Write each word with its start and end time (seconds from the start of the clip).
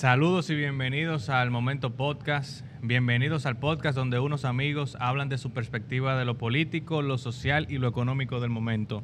Saludos 0.00 0.48
y 0.48 0.54
bienvenidos 0.54 1.28
al 1.28 1.50
Momento 1.50 1.94
Podcast. 1.94 2.64
Bienvenidos 2.80 3.44
al 3.44 3.58
podcast 3.58 3.94
donde 3.94 4.18
unos 4.18 4.46
amigos 4.46 4.96
hablan 4.98 5.28
de 5.28 5.36
su 5.36 5.52
perspectiva 5.52 6.18
de 6.18 6.24
lo 6.24 6.38
político, 6.38 7.02
lo 7.02 7.18
social 7.18 7.66
y 7.68 7.76
lo 7.76 7.86
económico 7.86 8.40
del 8.40 8.48
momento. 8.48 9.02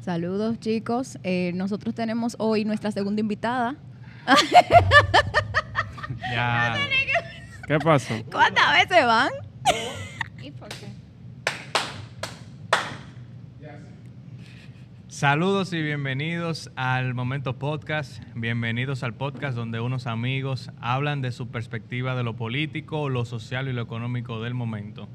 Saludos 0.00 0.58
chicos, 0.58 1.18
Eh, 1.22 1.52
nosotros 1.54 1.94
tenemos 1.94 2.36
hoy 2.38 2.64
nuestra 2.64 2.90
segunda 2.92 3.20
invitada. 3.20 3.76
Ya. 6.18 6.78
¿Qué 7.68 7.78
pasó? 7.78 8.14
¿Cuántas 8.30 8.72
veces 8.72 9.04
van? 9.04 9.30
¿Y 10.40 10.50
por 10.50 10.68
qué? 10.70 10.86
Saludos 15.12 15.74
y 15.74 15.82
bienvenidos 15.82 16.70
al 16.74 17.12
Momento 17.12 17.58
Podcast. 17.58 18.22
Bienvenidos 18.34 19.02
al 19.02 19.12
podcast 19.12 19.54
donde 19.54 19.78
unos 19.78 20.06
amigos 20.06 20.70
hablan 20.80 21.20
de 21.20 21.32
su 21.32 21.48
perspectiva 21.48 22.14
de 22.14 22.22
lo 22.22 22.34
político, 22.34 23.10
lo 23.10 23.26
social 23.26 23.68
y 23.68 23.74
lo 23.74 23.82
económico 23.82 24.40
del 24.40 24.54
momento. 24.54 25.08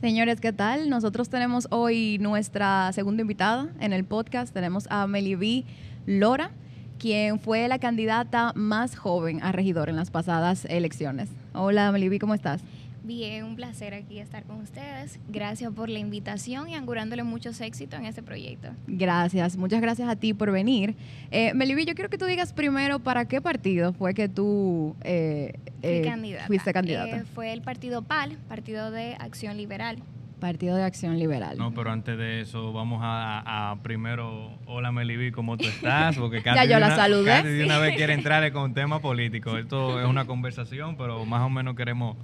Señores, 0.00 0.40
¿qué 0.40 0.52
tal? 0.52 0.88
Nosotros 0.88 1.30
tenemos 1.30 1.66
hoy 1.70 2.18
nuestra 2.20 2.92
segunda 2.92 3.22
invitada 3.22 3.70
en 3.80 3.92
el 3.92 4.04
podcast. 4.04 4.54
Tenemos 4.54 4.86
a 4.88 5.08
Meliví 5.08 5.66
Lora, 6.06 6.52
quien 7.00 7.40
fue 7.40 7.66
la 7.66 7.80
candidata 7.80 8.52
más 8.54 8.94
joven 8.94 9.42
a 9.42 9.50
regidor 9.50 9.88
en 9.88 9.96
las 9.96 10.12
pasadas 10.12 10.64
elecciones. 10.64 11.28
Hola 11.54 11.90
Meliví, 11.90 12.20
¿cómo 12.20 12.34
estás? 12.34 12.62
Bien, 13.04 13.44
un 13.44 13.54
placer 13.54 13.92
aquí 13.92 14.18
estar 14.18 14.44
con 14.44 14.62
ustedes. 14.62 15.20
Gracias 15.28 15.70
por 15.74 15.90
la 15.90 15.98
invitación 15.98 16.70
y 16.70 16.74
augurándole 16.74 17.22
muchos 17.22 17.60
éxitos 17.60 18.00
en 18.00 18.06
este 18.06 18.22
proyecto. 18.22 18.68
Gracias, 18.86 19.58
muchas 19.58 19.82
gracias 19.82 20.08
a 20.08 20.16
ti 20.16 20.32
por 20.32 20.50
venir. 20.50 20.94
Eh, 21.30 21.52
Meliví, 21.52 21.84
yo 21.84 21.94
quiero 21.94 22.08
que 22.08 22.16
tú 22.16 22.24
digas 22.24 22.54
primero 22.54 23.00
para 23.00 23.26
qué 23.26 23.42
partido 23.42 23.92
fue 23.92 24.14
que 24.14 24.30
tú 24.30 24.96
eh, 25.02 25.52
eh, 25.82 26.00
candidata. 26.02 26.46
fuiste 26.46 26.72
candidata. 26.72 27.18
Eh, 27.18 27.24
fue 27.34 27.52
el 27.52 27.60
partido 27.60 28.00
PAL, 28.00 28.38
Partido 28.48 28.90
de 28.90 29.16
Acción 29.20 29.58
Liberal. 29.58 29.98
Partido 30.40 30.74
de 30.76 30.84
Acción 30.84 31.18
Liberal. 31.18 31.58
No, 31.58 31.72
pero 31.74 31.90
antes 31.92 32.16
de 32.16 32.40
eso, 32.40 32.72
vamos 32.72 33.00
a, 33.02 33.70
a 33.72 33.76
primero, 33.82 34.50
hola 34.64 34.92
Meliví, 34.92 35.30
¿cómo 35.30 35.58
tú 35.58 35.66
estás? 35.66 36.16
Porque 36.16 36.42
Katy 36.42 36.56
Ya 36.56 36.64
yo 36.64 36.74
de 36.76 36.80
la 36.80 36.86
una- 36.86 36.96
saludé. 36.96 37.30
Katy 37.30 37.48
de 37.48 37.64
una 37.64 37.78
vez 37.78 37.94
quiere 37.96 38.14
entrar 38.14 38.50
con 38.52 38.72
tema 38.72 39.00
político. 39.00 39.58
Esto 39.58 40.00
es 40.00 40.06
una 40.06 40.24
conversación, 40.24 40.96
pero 40.96 41.26
más 41.26 41.42
o 41.42 41.50
menos 41.50 41.76
queremos 41.76 42.16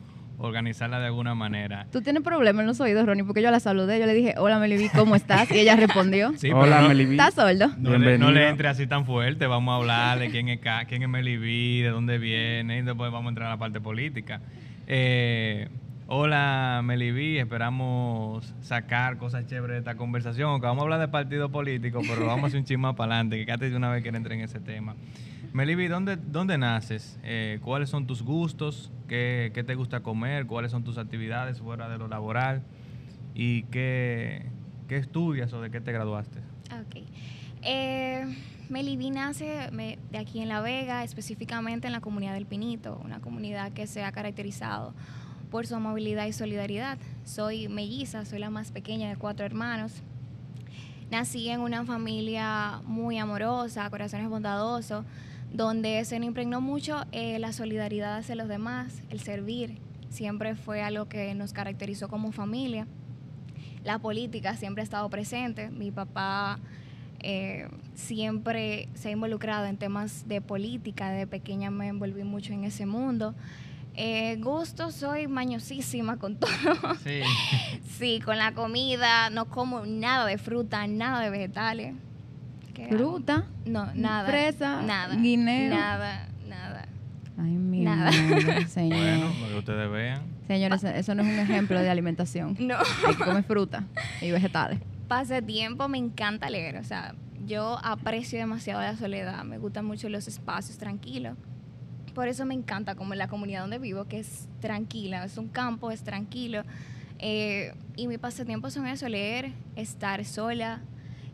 organizarla 0.42 0.98
de 1.00 1.06
alguna 1.06 1.34
manera. 1.34 1.86
Tú 1.92 2.00
tienes 2.02 2.22
problemas 2.22 2.62
en 2.62 2.66
los 2.68 2.80
oídos, 2.80 3.04
Ronnie, 3.06 3.24
porque 3.24 3.42
yo 3.42 3.50
la 3.50 3.60
saludé, 3.60 4.00
yo 4.00 4.06
le 4.06 4.14
dije, 4.14 4.34
hola 4.38 4.58
Meliví, 4.58 4.88
¿cómo 4.88 5.14
estás? 5.14 5.50
Y 5.50 5.58
ella 5.58 5.76
respondió, 5.76 6.32
Sí, 6.38 6.50
Hola, 6.50 6.80
no- 6.80 6.88
Meliví. 6.88 7.12
¿estás 7.12 7.34
sordo? 7.34 7.68
No 7.78 7.96
le, 7.98 8.16
no 8.18 8.30
le 8.30 8.48
entre 8.48 8.68
así 8.68 8.86
tan 8.86 9.04
fuerte, 9.04 9.46
vamos 9.46 9.72
a 9.72 9.76
hablar 9.76 10.18
de 10.18 10.30
quién 10.30 10.48
es, 10.48 10.60
Ca- 10.60 10.86
quién 10.86 11.02
es 11.02 11.08
Meliví, 11.08 11.82
de 11.82 11.90
dónde 11.90 12.18
viene, 12.18 12.78
y 12.78 12.82
después 12.82 13.12
vamos 13.12 13.26
a 13.26 13.28
entrar 13.30 13.48
a 13.48 13.50
la 13.50 13.58
parte 13.58 13.80
política. 13.80 14.40
Eh, 14.86 15.68
hola 16.12 16.80
Meliví, 16.84 17.38
esperamos 17.38 18.52
sacar 18.62 19.16
cosas 19.16 19.46
chéveres 19.46 19.74
de 19.74 19.78
esta 19.78 19.94
conversación, 19.96 20.50
aunque 20.50 20.66
vamos 20.66 20.82
a 20.82 20.84
hablar 20.84 20.98
de 20.98 21.06
partido 21.06 21.50
político, 21.50 22.00
pero 22.02 22.26
vamos 22.26 22.44
a 22.44 22.46
hacer 22.48 22.58
un 22.58 22.64
chisme 22.66 22.92
para 22.94 23.14
adelante, 23.14 23.36
que 23.38 23.46
Katy 23.46 23.68
de 23.70 23.76
una 23.76 23.90
vez 23.90 24.02
quiere 24.02 24.16
entrar 24.16 24.36
en 24.36 24.40
ese 24.44 24.58
tema. 24.58 24.96
Meliví, 25.52 25.86
¿dónde, 25.86 26.16
¿dónde 26.16 26.58
naces? 26.58 27.18
Eh, 27.22 27.60
¿Cuáles 27.62 27.90
son 27.90 28.08
tus 28.08 28.22
gustos? 28.22 28.90
¿Qué, 29.08 29.52
¿Qué 29.54 29.62
te 29.62 29.76
gusta 29.76 30.00
comer? 30.00 30.46
¿Cuáles 30.46 30.72
son 30.72 30.82
tus 30.82 30.98
actividades 30.98 31.60
fuera 31.60 31.88
de 31.88 31.98
lo 31.98 32.08
laboral? 32.08 32.62
¿Y 33.34 33.62
qué, 33.64 34.46
qué 34.88 34.96
estudias 34.96 35.52
o 35.52 35.60
de 35.60 35.70
qué 35.70 35.80
te 35.80 35.92
graduaste? 35.92 36.40
Ok. 36.72 37.04
Eh, 37.62 38.24
Meliví 38.68 39.10
nace 39.10 39.70
me- 39.72 39.98
de 40.10 40.18
aquí 40.18 40.40
en 40.40 40.48
La 40.48 40.60
Vega, 40.60 41.02
específicamente 41.04 41.86
en 41.88 41.92
la 41.92 42.00
comunidad 42.00 42.34
del 42.34 42.46
Pinito, 42.46 43.00
una 43.04 43.20
comunidad 43.20 43.72
que 43.72 43.86
se 43.88 44.04
ha 44.04 44.10
caracterizado 44.12 44.92
por 45.50 45.66
su 45.66 45.74
amabilidad 45.74 46.26
y 46.26 46.32
solidaridad. 46.32 46.98
Soy 47.24 47.68
melliza, 47.68 48.24
soy 48.24 48.38
la 48.38 48.50
más 48.50 48.70
pequeña 48.70 49.08
de 49.08 49.16
cuatro 49.16 49.44
hermanos. 49.44 50.02
Nací 51.10 51.48
en 51.48 51.60
una 51.60 51.84
familia 51.84 52.80
muy 52.84 53.18
amorosa, 53.18 53.90
corazones 53.90 54.28
bondadosos, 54.28 55.04
donde 55.52 56.04
se 56.04 56.18
nos 56.20 56.28
impregnó 56.28 56.60
mucho 56.60 57.04
eh, 57.10 57.38
la 57.40 57.52
solidaridad 57.52 58.18
hacia 58.18 58.36
los 58.36 58.48
demás, 58.48 59.02
el 59.10 59.20
servir. 59.20 59.78
Siempre 60.08 60.54
fue 60.54 60.82
algo 60.82 61.08
que 61.08 61.34
nos 61.34 61.52
caracterizó 61.52 62.08
como 62.08 62.30
familia. 62.30 62.86
La 63.84 63.98
política 63.98 64.56
siempre 64.56 64.82
ha 64.82 64.84
estado 64.84 65.08
presente. 65.10 65.70
Mi 65.70 65.90
papá 65.90 66.60
eh, 67.20 67.68
siempre 67.94 68.88
se 68.94 69.08
ha 69.08 69.12
involucrado 69.12 69.66
en 69.66 69.76
temas 69.76 70.28
de 70.28 70.40
política. 70.40 71.10
De 71.10 71.26
pequeña 71.26 71.70
me 71.70 71.88
envolví 71.88 72.22
mucho 72.22 72.52
en 72.52 72.64
ese 72.64 72.86
mundo. 72.86 73.34
Eh, 73.94 74.36
gusto, 74.40 74.90
soy 74.92 75.26
mañosísima 75.28 76.16
con 76.16 76.36
todo. 76.36 76.50
Sí. 77.04 77.20
Sí, 78.00 78.18
con 78.24 78.38
la 78.38 78.52
comida, 78.52 79.28
no 79.28 79.44
como 79.44 79.84
nada 79.84 80.24
de 80.24 80.38
fruta, 80.38 80.86
nada 80.86 81.20
de 81.20 81.28
vegetales. 81.28 81.94
¿Qué 82.72 82.84
hago? 82.86 82.96
Fruta. 82.96 83.44
No, 83.66 83.92
nada. 83.94 84.26
Fresa, 84.26 84.80
nada. 84.80 85.16
guineo. 85.16 85.68
Nada, 85.74 86.26
nada. 86.48 86.86
Ay, 87.36 87.50
mi 87.50 87.80
Nada. 87.82 88.10
madre, 88.10 88.66
señor. 88.68 88.98
Bueno, 88.98 89.32
para 89.38 89.52
que 89.52 89.58
ustedes 89.58 89.90
vean. 89.90 90.22
Señores, 90.46 90.82
eso 90.82 91.14
no 91.14 91.22
es 91.22 91.28
un 91.28 91.38
ejemplo 91.40 91.78
de 91.78 91.90
alimentación. 91.90 92.56
No. 92.58 92.76
Hay 93.06 93.14
que 93.16 93.22
comer 93.22 93.44
fruta 93.44 93.84
y 94.22 94.30
vegetales. 94.30 94.78
Pasatiempo, 95.06 95.86
me 95.88 95.98
encanta 95.98 96.48
leer. 96.48 96.78
O 96.78 96.84
sea, 96.84 97.14
yo 97.46 97.78
aprecio 97.84 98.38
demasiado 98.38 98.80
la 98.80 98.96
soledad. 98.96 99.44
Me 99.44 99.58
gustan 99.58 99.84
mucho 99.84 100.08
los 100.08 100.26
espacios 100.26 100.78
tranquilos. 100.78 101.36
Por 102.14 102.28
eso 102.28 102.44
me 102.46 102.54
encanta 102.54 102.94
como 102.94 103.14
la 103.14 103.28
comunidad 103.28 103.62
donde 103.62 103.78
vivo, 103.78 104.04
que 104.06 104.20
es 104.20 104.48
tranquila. 104.60 105.24
Es 105.24 105.38
un 105.38 105.48
campo, 105.48 105.90
es 105.90 106.02
tranquilo. 106.02 106.62
Eh, 107.18 107.74
y 107.96 108.08
mi 108.08 108.18
pasatiempo 108.18 108.70
son 108.70 108.86
eso, 108.86 109.08
leer, 109.08 109.52
estar 109.76 110.24
sola. 110.24 110.80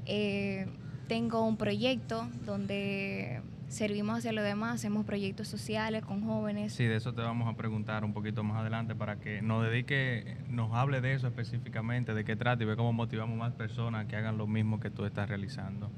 Eh, 0.04 0.66
tengo 1.08 1.46
un 1.46 1.56
proyecto 1.56 2.28
donde 2.44 3.40
servimos 3.68 4.18
hacia 4.18 4.32
los 4.32 4.44
demás, 4.44 4.74
hacemos 4.76 5.04
proyectos 5.04 5.48
sociales 5.48 6.04
con 6.04 6.24
jóvenes. 6.24 6.72
Sí, 6.72 6.84
de 6.84 6.96
eso 6.96 7.12
te 7.12 7.22
vamos 7.22 7.52
a 7.52 7.56
preguntar 7.56 8.04
un 8.04 8.12
poquito 8.12 8.42
más 8.42 8.60
adelante 8.60 8.94
para 8.94 9.16
que 9.16 9.42
nos 9.42 9.64
dedique, 9.64 10.36
nos 10.48 10.72
hable 10.72 11.00
de 11.00 11.14
eso 11.14 11.26
específicamente, 11.26 12.14
de 12.14 12.24
qué 12.24 12.36
trata 12.36 12.62
y 12.62 12.66
ver 12.66 12.76
cómo 12.76 12.92
motivamos 12.92 13.36
más 13.36 13.52
personas 13.52 14.06
que 14.06 14.16
hagan 14.16 14.38
lo 14.38 14.46
mismo 14.46 14.80
que 14.80 14.90
tú 14.90 15.04
estás 15.04 15.28
realizando. 15.28 15.90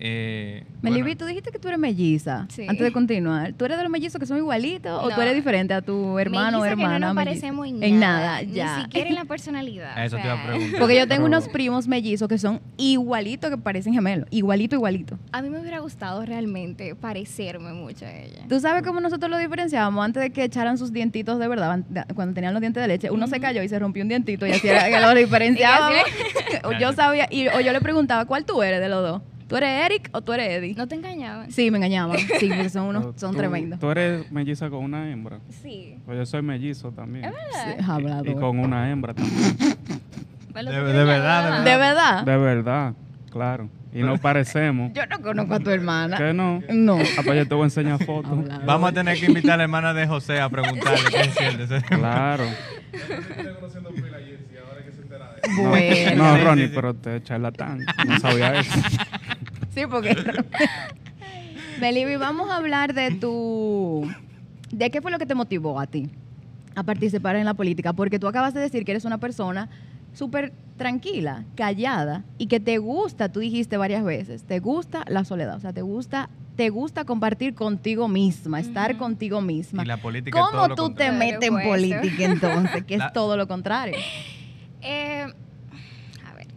Eh, 0.00 0.64
Meliví, 0.82 1.02
bueno, 1.02 1.16
tú 1.18 1.24
dijiste 1.26 1.50
que 1.50 1.58
tú 1.58 1.68
eres 1.68 1.78
melliza. 1.80 2.46
Sí. 2.50 2.66
Antes 2.68 2.84
de 2.84 2.92
continuar. 2.92 3.52
¿Tú 3.52 3.64
eres 3.64 3.76
de 3.76 3.84
los 3.84 3.90
mellizos 3.92 4.18
que 4.18 4.26
son 4.26 4.36
igualitos 4.38 5.02
o 5.02 5.08
tú 5.10 5.20
eres 5.20 5.34
diferente 5.34 5.72
a 5.72 5.82
tu 5.82 6.18
hermano 6.18 6.60
o 6.60 6.64
hermana? 6.64 6.94
que 6.94 7.00
no 7.00 7.06
nos 7.06 7.14
parecemos 7.14 7.66
en, 7.68 7.82
En 7.82 8.00
nada, 8.00 8.42
ya. 8.42 8.76
Ni 8.78 8.82
siquiera 8.82 9.08
en 9.08 9.14
la 9.14 9.24
personalidad. 9.34 9.96
A 9.96 10.04
eso 10.04 10.16
o 10.16 10.18
te 10.20 10.24
iba 10.26 10.34
a 10.42 10.46
preguntar. 10.46 10.80
Porque 10.80 10.96
yo 10.96 11.02
tengo 11.08 11.24
Pero- 11.24 11.38
unos 11.38 11.48
primos 11.48 11.86
mellizos 11.88 12.28
que 12.28 12.38
son 12.38 12.60
igualitos 12.76 13.50
que 13.50 13.56
parecen 13.58 13.94
gemelos. 13.94 14.26
Igualito, 14.30 14.74
igualito. 14.76 15.18
A 15.32 15.40
mí 15.42 15.48
me 15.48 15.60
hubiera 15.60 15.78
gustado 15.78 16.24
realmente 16.26 16.94
parecerme 16.94 17.72
mucho 17.72 18.04
a 18.04 18.12
ella. 18.12 18.42
¿Tú 18.48 18.58
sabes 18.60 18.82
cómo 18.82 19.00
nosotros 19.00 19.30
lo 19.30 19.38
diferenciábamos 19.38 20.04
antes 20.04 20.22
de 20.22 20.30
que 20.30 20.44
echaran 20.44 20.76
sus 20.76 20.92
dientitos 20.92 21.38
de 21.38 21.48
verdad? 21.48 21.80
Cuando 22.14 22.34
tenían 22.34 22.52
los 22.52 22.60
dientes 22.60 22.80
de 22.82 22.88
leche, 22.88 23.10
uno 23.10 23.26
se 23.26 23.40
cayó 23.40 23.62
y 23.62 23.68
se 23.68 23.78
rompió 23.78 24.02
un 24.02 24.08
dientito 24.08 24.46
y 24.46 24.50
así 24.52 24.68
era 24.68 24.88
que 24.90 25.00
lo 25.00 25.14
diferenciábamos. 25.14 25.98
Yo 26.80 26.92
sabía, 26.92 27.28
y, 27.30 27.46
o 27.48 27.60
yo 27.60 27.72
le 27.72 27.80
preguntaba, 27.80 28.24
¿cuál 28.24 28.44
tú 28.44 28.62
eres 28.62 28.80
de 28.80 28.88
los 28.88 29.02
dos? 29.02 29.22
¿Tú 29.54 29.58
eres 29.58 29.86
Eric 29.86 30.08
o 30.10 30.20
tú 30.20 30.32
eres 30.32 30.50
Eddie? 30.50 30.74
¿No 30.74 30.88
te 30.88 30.96
engañaban? 30.96 31.48
Sí, 31.52 31.70
me 31.70 31.76
engañaban. 31.78 32.16
Sí, 32.40 32.48
porque 32.48 32.68
son 32.68 32.86
unos, 32.86 33.14
son 33.20 33.30
Tú- 33.30 33.38
tremendos. 33.38 33.78
Tú 33.78 33.88
eres 33.88 34.32
melliza 34.32 34.68
con 34.68 34.82
una 34.82 35.08
hembra. 35.08 35.38
Sí. 35.62 35.96
Pues 36.04 36.18
yo 36.18 36.26
soy 36.26 36.42
mellizo 36.42 36.90
también. 36.90 37.30
Sí, 37.52 37.84
hablador. 37.88 38.26
Y 38.30 38.34
con 38.34 38.58
una 38.58 38.90
hembra 38.90 39.14
también. 39.14 39.56
Lo 40.54 40.62
De- 40.72 40.76
estoy 40.76 40.92
de 40.92 41.04
verdad, 41.04 41.62
¿De 41.64 41.76
verdad? 41.76 42.24
De 42.24 42.36
verdad, 42.36 42.94
claro. 43.30 43.68
Y 43.92 44.02
no 44.02 44.18
parecemos. 44.18 44.92
Yo 44.94 45.06
no 45.06 45.20
conozco 45.20 45.54
a 45.54 45.60
tu 45.60 45.70
hermana. 45.70 46.16
¿Qué 46.16 46.32
no? 46.34 46.60
No. 46.70 46.96
Ah, 47.16 47.22
pues 47.24 47.38
yo 47.38 47.46
te 47.46 47.54
voy 47.54 47.62
a 47.62 47.66
enseñar 47.66 48.04
fotos. 48.04 48.36
Vamos 48.66 48.90
a 48.90 48.92
tener 48.92 49.16
que 49.20 49.26
invitar 49.26 49.52
a 49.52 49.56
la 49.58 49.62
hermana 49.62 49.94
de 49.94 50.04
José 50.08 50.40
a 50.40 50.48
preguntarle 50.48 50.98
qué 51.12 51.20
es 51.20 51.68
tema. 51.68 51.80
Claro. 52.00 52.44
No, 55.56 55.68
Bueno. 55.70 56.16
no, 56.16 56.34
Sí, 56.34 56.38
sí, 56.40 56.44
Ronnie, 56.44 56.66
sí. 56.68 56.72
pero 56.74 56.94
te 56.94 57.22
charlatán. 57.22 57.84
No 58.06 58.18
sabía 58.18 58.54
eso. 58.58 58.72
Sí, 59.74 59.82
porque... 59.90 60.16
Melibi, 61.80 62.16
vamos 62.18 62.50
a 62.50 62.56
hablar 62.56 62.94
de 62.94 63.10
tu... 63.12 64.08
¿De 64.70 64.90
qué 64.90 65.00
fue 65.00 65.10
lo 65.10 65.18
que 65.18 65.26
te 65.26 65.34
motivó 65.34 65.78
a 65.78 65.86
ti 65.86 66.08
a 66.74 66.82
participar 66.82 67.36
en 67.36 67.44
la 67.44 67.54
política? 67.54 67.92
Porque 67.92 68.18
tú 68.18 68.26
acabas 68.26 68.54
de 68.54 68.60
decir 68.60 68.84
que 68.84 68.92
eres 68.92 69.04
una 69.04 69.18
persona 69.18 69.68
súper 70.12 70.52
tranquila, 70.76 71.44
callada 71.54 72.24
y 72.38 72.46
que 72.46 72.60
te 72.60 72.78
gusta, 72.78 73.30
tú 73.30 73.40
dijiste 73.40 73.76
varias 73.76 74.04
veces, 74.04 74.44
te 74.44 74.58
gusta 74.58 75.04
la 75.08 75.24
soledad, 75.24 75.56
o 75.56 75.60
sea, 75.60 75.72
te 75.72 75.82
gusta 75.82 76.30
te 76.56 76.70
gusta 76.70 77.04
compartir 77.04 77.54
contigo 77.54 78.06
misma, 78.06 78.60
estar 78.60 78.96
contigo 78.96 79.40
misma. 79.40 79.82
Y 79.82 79.86
la 79.86 79.96
política 79.96 80.38
es 80.38 80.44
todo 80.44 80.52
¿Cómo 80.52 80.68
lo 80.68 80.74
tú 80.76 80.94
te 80.94 81.10
metes 81.10 81.48
en 81.48 81.62
política 81.62 82.24
entonces? 82.24 82.84
Que 82.84 82.96
La- 82.96 83.06
es 83.06 83.12
todo 83.12 83.36
lo 83.36 83.48
contrario. 83.48 83.96
Eh, 84.80 85.26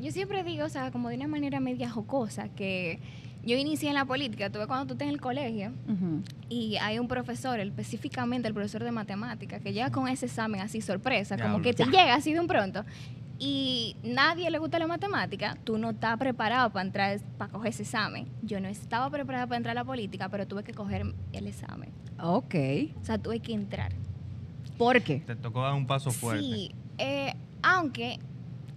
yo 0.02 0.12
siempre 0.12 0.44
digo, 0.44 0.66
o 0.66 0.70
sea, 0.70 0.92
como 0.92 1.10
de 1.10 1.16
una 1.16 1.28
manera 1.28 1.60
media 1.60 1.90
jocosa, 1.90 2.50
que 2.50 3.00
yo 3.46 3.56
inicié 3.58 3.90
en 3.90 3.96
la 3.96 4.06
política, 4.06 4.50
tuve 4.50 4.68
cuando 4.68 4.86
tú 4.88 4.94
estás 4.94 5.08
en 5.08 5.14
el 5.14 5.22
colegio 5.22 5.72
y 6.50 6.76
hay 6.78 7.00
un 7.00 7.08
profesor, 7.08 7.60
el- 7.60 7.70
específicamente 7.70 8.48
el 8.48 8.54
profesor 8.54 8.84
de 8.84 8.92
matemáticas, 8.92 9.62
que 9.62 9.72
llega 9.74 9.90
con 9.92 10.08
ese 10.08 10.26
examen 10.26 10.62
así 10.62 10.82
sorpresa, 10.82 11.38
como 11.38 11.62
que 11.62 11.74
te 11.74 11.86
llega 11.86 12.16
así 12.16 12.34
de 12.34 12.40
un 12.40 12.48
pronto. 12.48 12.84
Y 13.40 13.96
nadie 14.04 14.50
le 14.50 14.58
gusta 14.58 14.80
la 14.80 14.88
matemática, 14.88 15.56
tú 15.64 15.78
no 15.78 15.92
estás 15.92 16.18
preparado 16.18 16.72
para 16.72 16.86
entrar, 16.88 17.20
para 17.38 17.52
coger 17.52 17.70
ese 17.70 17.84
examen. 17.84 18.28
Yo 18.42 18.60
no 18.60 18.68
estaba 18.68 19.10
preparada 19.12 19.46
para 19.46 19.58
entrar 19.58 19.78
a 19.78 19.82
la 19.82 19.86
política, 19.86 20.28
pero 20.30 20.48
tuve 20.48 20.64
que 20.64 20.74
coger 20.74 21.06
el 21.34 21.48
examen. 21.48 21.90
Ok. 22.20 22.56
O 23.00 23.06
sea, 23.06 23.18
tuve 23.20 23.40
que 23.40 23.54
entrar. 23.54 23.94
¿Por 24.78 25.02
qué? 25.04 25.20
Te 25.20 25.36
tocó 25.36 25.62
dar 25.62 25.74
un 25.74 25.86
paso 25.86 26.10
fuerte. 26.12 26.44
Sí, 26.44 26.72
eh, 26.98 27.34
aunque 27.62 28.20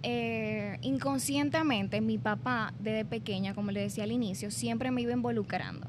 eh, 0.03 0.77
inconscientemente 0.81 2.01
mi 2.01 2.17
papá 2.17 2.73
desde 2.79 3.05
pequeña, 3.05 3.53
como 3.53 3.71
le 3.71 3.81
decía 3.81 4.03
al 4.03 4.11
inicio, 4.11 4.51
siempre 4.51 4.91
me 4.91 5.01
iba 5.01 5.11
involucrando. 5.13 5.87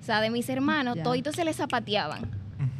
O 0.00 0.02
sea, 0.02 0.20
de 0.20 0.30
mis 0.30 0.48
hermanos, 0.48 0.96
Ya. 0.96 1.02
toditos 1.02 1.36
se 1.36 1.44
les 1.44 1.56
zapateaban. 1.56 2.22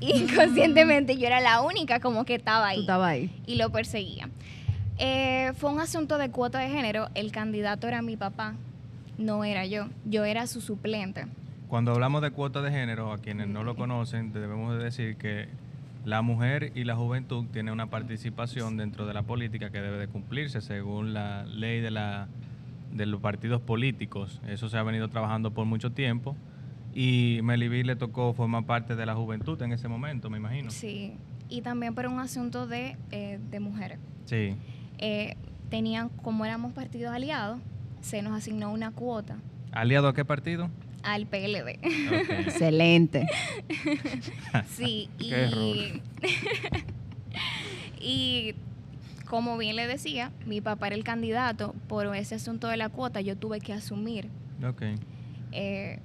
Inconscientemente 0.00 1.16
yo 1.16 1.26
era 1.26 1.40
la 1.40 1.60
única 1.62 2.00
como 2.00 2.24
que 2.24 2.34
estaba 2.34 2.66
Tú 2.66 2.70
ahí 2.70 2.80
estabas 2.80 3.08
ahí. 3.10 3.42
y 3.46 3.56
lo 3.56 3.70
perseguía. 3.70 4.28
Eh, 4.98 5.52
fue 5.56 5.70
un 5.70 5.80
asunto 5.80 6.18
de 6.18 6.30
cuota 6.30 6.58
de 6.58 6.68
género. 6.68 7.08
El 7.14 7.32
candidato 7.32 7.88
era 7.88 8.02
mi 8.02 8.16
papá, 8.16 8.54
no 9.18 9.44
era 9.44 9.64
yo. 9.66 9.86
Yo 10.04 10.24
era 10.24 10.46
su 10.46 10.60
suplente. 10.60 11.26
Cuando 11.68 11.92
hablamos 11.92 12.20
de 12.22 12.30
cuota 12.32 12.60
de 12.62 12.70
género, 12.70 13.12
a 13.12 13.18
quienes 13.18 13.48
no 13.48 13.62
lo 13.64 13.76
conocen, 13.76 14.32
debemos 14.32 14.76
de 14.76 14.84
decir 14.84 15.16
que 15.16 15.48
la 16.04 16.22
mujer 16.22 16.72
y 16.74 16.84
la 16.84 16.96
juventud 16.96 17.46
tienen 17.52 17.72
una 17.72 17.88
participación 17.90 18.76
dentro 18.76 19.06
de 19.06 19.14
la 19.14 19.22
política 19.22 19.70
que 19.70 19.80
debe 19.80 19.98
de 19.98 20.08
cumplirse 20.08 20.60
según 20.60 21.12
la 21.12 21.44
ley 21.44 21.80
de, 21.80 21.90
la, 21.90 22.28
de 22.92 23.06
los 23.06 23.20
partidos 23.20 23.60
políticos. 23.60 24.40
Eso 24.46 24.68
se 24.68 24.78
ha 24.78 24.82
venido 24.82 25.08
trabajando 25.08 25.52
por 25.52 25.66
mucho 25.66 25.92
tiempo 25.92 26.36
y 26.94 27.40
Melivir 27.42 27.86
le 27.86 27.96
tocó 27.96 28.32
formar 28.32 28.64
parte 28.64 28.96
de 28.96 29.06
la 29.06 29.14
juventud 29.14 29.60
en 29.62 29.72
ese 29.72 29.88
momento, 29.88 30.30
me 30.30 30.38
imagino. 30.38 30.70
Sí. 30.70 31.16
Y 31.48 31.62
también 31.62 31.94
por 31.94 32.06
un 32.06 32.18
asunto 32.20 32.66
de, 32.66 32.96
eh, 33.10 33.38
de 33.50 33.60
mujeres. 33.60 33.98
Sí. 34.24 34.56
eh, 34.98 35.36
tenían, 35.68 36.08
como 36.08 36.44
éramos 36.44 36.72
partidos 36.72 37.12
aliados, 37.12 37.60
se 38.00 38.22
nos 38.22 38.32
asignó 38.32 38.72
una 38.72 38.92
cuota 38.92 39.38
¿Aliado 39.72 40.08
a 40.08 40.14
qué 40.14 40.24
partido? 40.24 40.68
Al 41.02 41.26
PLD. 41.26 41.78
Excelente. 42.46 43.26
sí, 44.68 45.08
y, 45.18 45.30
y 48.00 48.54
como 49.26 49.56
bien 49.58 49.76
le 49.76 49.86
decía, 49.86 50.32
mi 50.46 50.60
papá 50.60 50.88
era 50.88 50.96
el 50.96 51.04
candidato, 51.04 51.74
por 51.88 52.14
ese 52.16 52.34
asunto 52.34 52.68
de 52.68 52.76
la 52.76 52.88
cuota 52.88 53.20
yo 53.20 53.36
tuve 53.36 53.60
que 53.60 53.72
asumir. 53.72 54.28
Ok. 54.66 54.82
eh, 55.52 55.98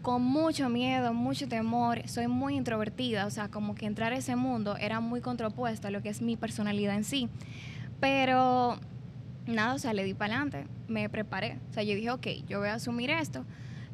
con 0.00 0.22
mucho 0.22 0.68
miedo, 0.70 1.12
mucho 1.12 1.48
temor, 1.48 2.08
soy 2.08 2.28
muy 2.28 2.54
introvertida, 2.54 3.26
o 3.26 3.30
sea, 3.30 3.48
como 3.48 3.74
que 3.74 3.84
entrar 3.84 4.12
a 4.12 4.16
ese 4.16 4.36
mundo 4.36 4.76
era 4.76 5.00
muy 5.00 5.20
contrapuesto 5.20 5.88
a 5.88 5.90
lo 5.90 6.00
que 6.02 6.08
es 6.08 6.22
mi 6.22 6.36
personalidad 6.36 6.94
en 6.94 7.04
sí. 7.04 7.28
Pero 8.00 8.78
nada, 9.46 9.74
o 9.74 9.78
sea, 9.78 9.92
le 9.92 10.04
di 10.04 10.14
para 10.14 10.36
adelante, 10.36 10.66
me 10.86 11.08
preparé. 11.10 11.58
O 11.70 11.74
sea, 11.74 11.82
yo 11.82 11.94
dije, 11.96 12.10
ok, 12.10 12.26
yo 12.48 12.60
voy 12.60 12.68
a 12.68 12.74
asumir 12.74 13.10
esto. 13.10 13.44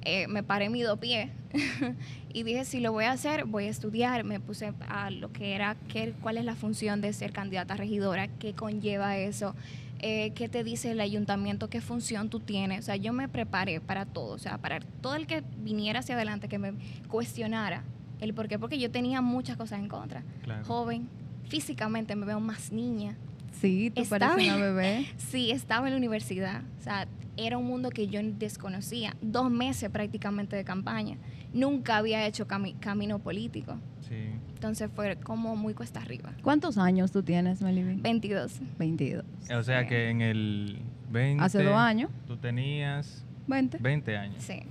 Eh, 0.05 0.27
me 0.29 0.43
paré 0.43 0.69
mi 0.69 0.83
dos 0.83 0.99
pies 0.99 1.31
y 2.33 2.43
dije, 2.43 2.65
si 2.65 2.81
lo 2.81 2.93
voy 2.93 3.05
a 3.05 3.12
hacer, 3.12 3.45
voy 3.45 3.65
a 3.65 3.71
estudiar. 3.71 4.25
Me 4.25 4.41
puse 4.41 4.73
a 4.89 5.11
lo 5.11 5.33
que 5.33 5.55
era, 5.55 5.77
qué, 5.89 6.15
cuál 6.21 6.37
es 6.39 6.45
la 6.45 6.55
función 6.55 7.01
de 7.01 7.12
ser 7.12 7.33
candidata 7.33 7.75
a 7.75 7.77
regidora, 7.77 8.29
qué 8.29 8.53
conlleva 8.53 9.17
eso, 9.17 9.55
eh, 10.01 10.33
qué 10.35 10.49
te 10.49 10.62
dice 10.65 10.91
el 10.91 11.01
ayuntamiento, 11.01 11.69
qué 11.69 11.81
función 11.81 12.29
tú 12.29 12.41
tienes. 12.41 12.81
O 12.81 12.83
sea, 12.83 12.97
yo 12.97 13.12
me 13.12 13.29
preparé 13.29 13.81
para 13.81 14.05
todo, 14.05 14.35
o 14.35 14.39
sea, 14.39 14.59
para 14.59 14.81
todo 14.81 15.15
el 15.15 15.27
que 15.27 15.43
viniera 15.59 16.01
hacia 16.01 16.15
adelante, 16.15 16.49
que 16.49 16.59
me 16.59 16.75
cuestionara 17.09 17.83
el 18.21 18.35
por 18.35 18.49
qué, 18.49 18.59
porque 18.59 18.79
yo 18.79 18.91
tenía 18.91 19.21
muchas 19.21 19.57
cosas 19.57 19.79
en 19.79 19.89
contra. 19.89 20.23
Claro. 20.43 20.65
Joven, 20.65 21.09
físicamente 21.49 22.17
me 22.17 22.27
veo 22.27 22.41
más 22.41 22.73
niña. 22.73 23.17
Sí, 23.61 23.91
tú 23.95 24.03
Estaba- 24.03 24.33
pareces 24.35 24.53
una 24.55 24.62
bebé. 24.65 25.06
Sí, 25.17 25.51
estaba 25.51 25.87
en 25.87 25.93
la 25.95 25.99
universidad. 25.99 26.62
O 26.81 26.83
sea, 26.83 27.06
era 27.37 27.59
un 27.59 27.67
mundo 27.67 27.91
que 27.91 28.06
yo 28.09 28.21
desconocía. 28.23 29.17
Dos 29.23 29.51
meses 29.51 29.91
prácticamente 29.91 30.55
de 30.56 30.65
campaña. 30.65 31.17
Nunca 31.53 31.97
había 31.97 32.27
hecho 32.27 32.47
cami- 32.47 32.79
camino 32.81 33.19
político. 33.19 33.77
Sí. 34.09 34.17
Entonces 34.55 34.91
fue 34.95 35.17
como 35.17 35.56
muy 35.56 35.75
cuesta 35.75 36.01
arriba. 36.01 36.33
¿Cuántos 36.43 36.79
años 36.79 37.11
tú 37.12 37.23
tienes, 37.23 37.61
Melvin? 37.62 38.03
22. 38.03 38.61
22. 38.79 39.25
O 39.57 39.62
sea 39.62 39.83
Sí. 39.83 39.89
que 39.89 40.11
en 40.11 40.21
el 40.21 40.79
20... 41.11 41.43
Hace 41.43 41.62
dos 41.62 41.75
años. 41.77 42.11
Tú 42.27 42.37
tenías 42.37 43.25
20. 43.47 43.79
20 43.79 44.17
años. 44.17 44.37
Sí. 44.43 44.62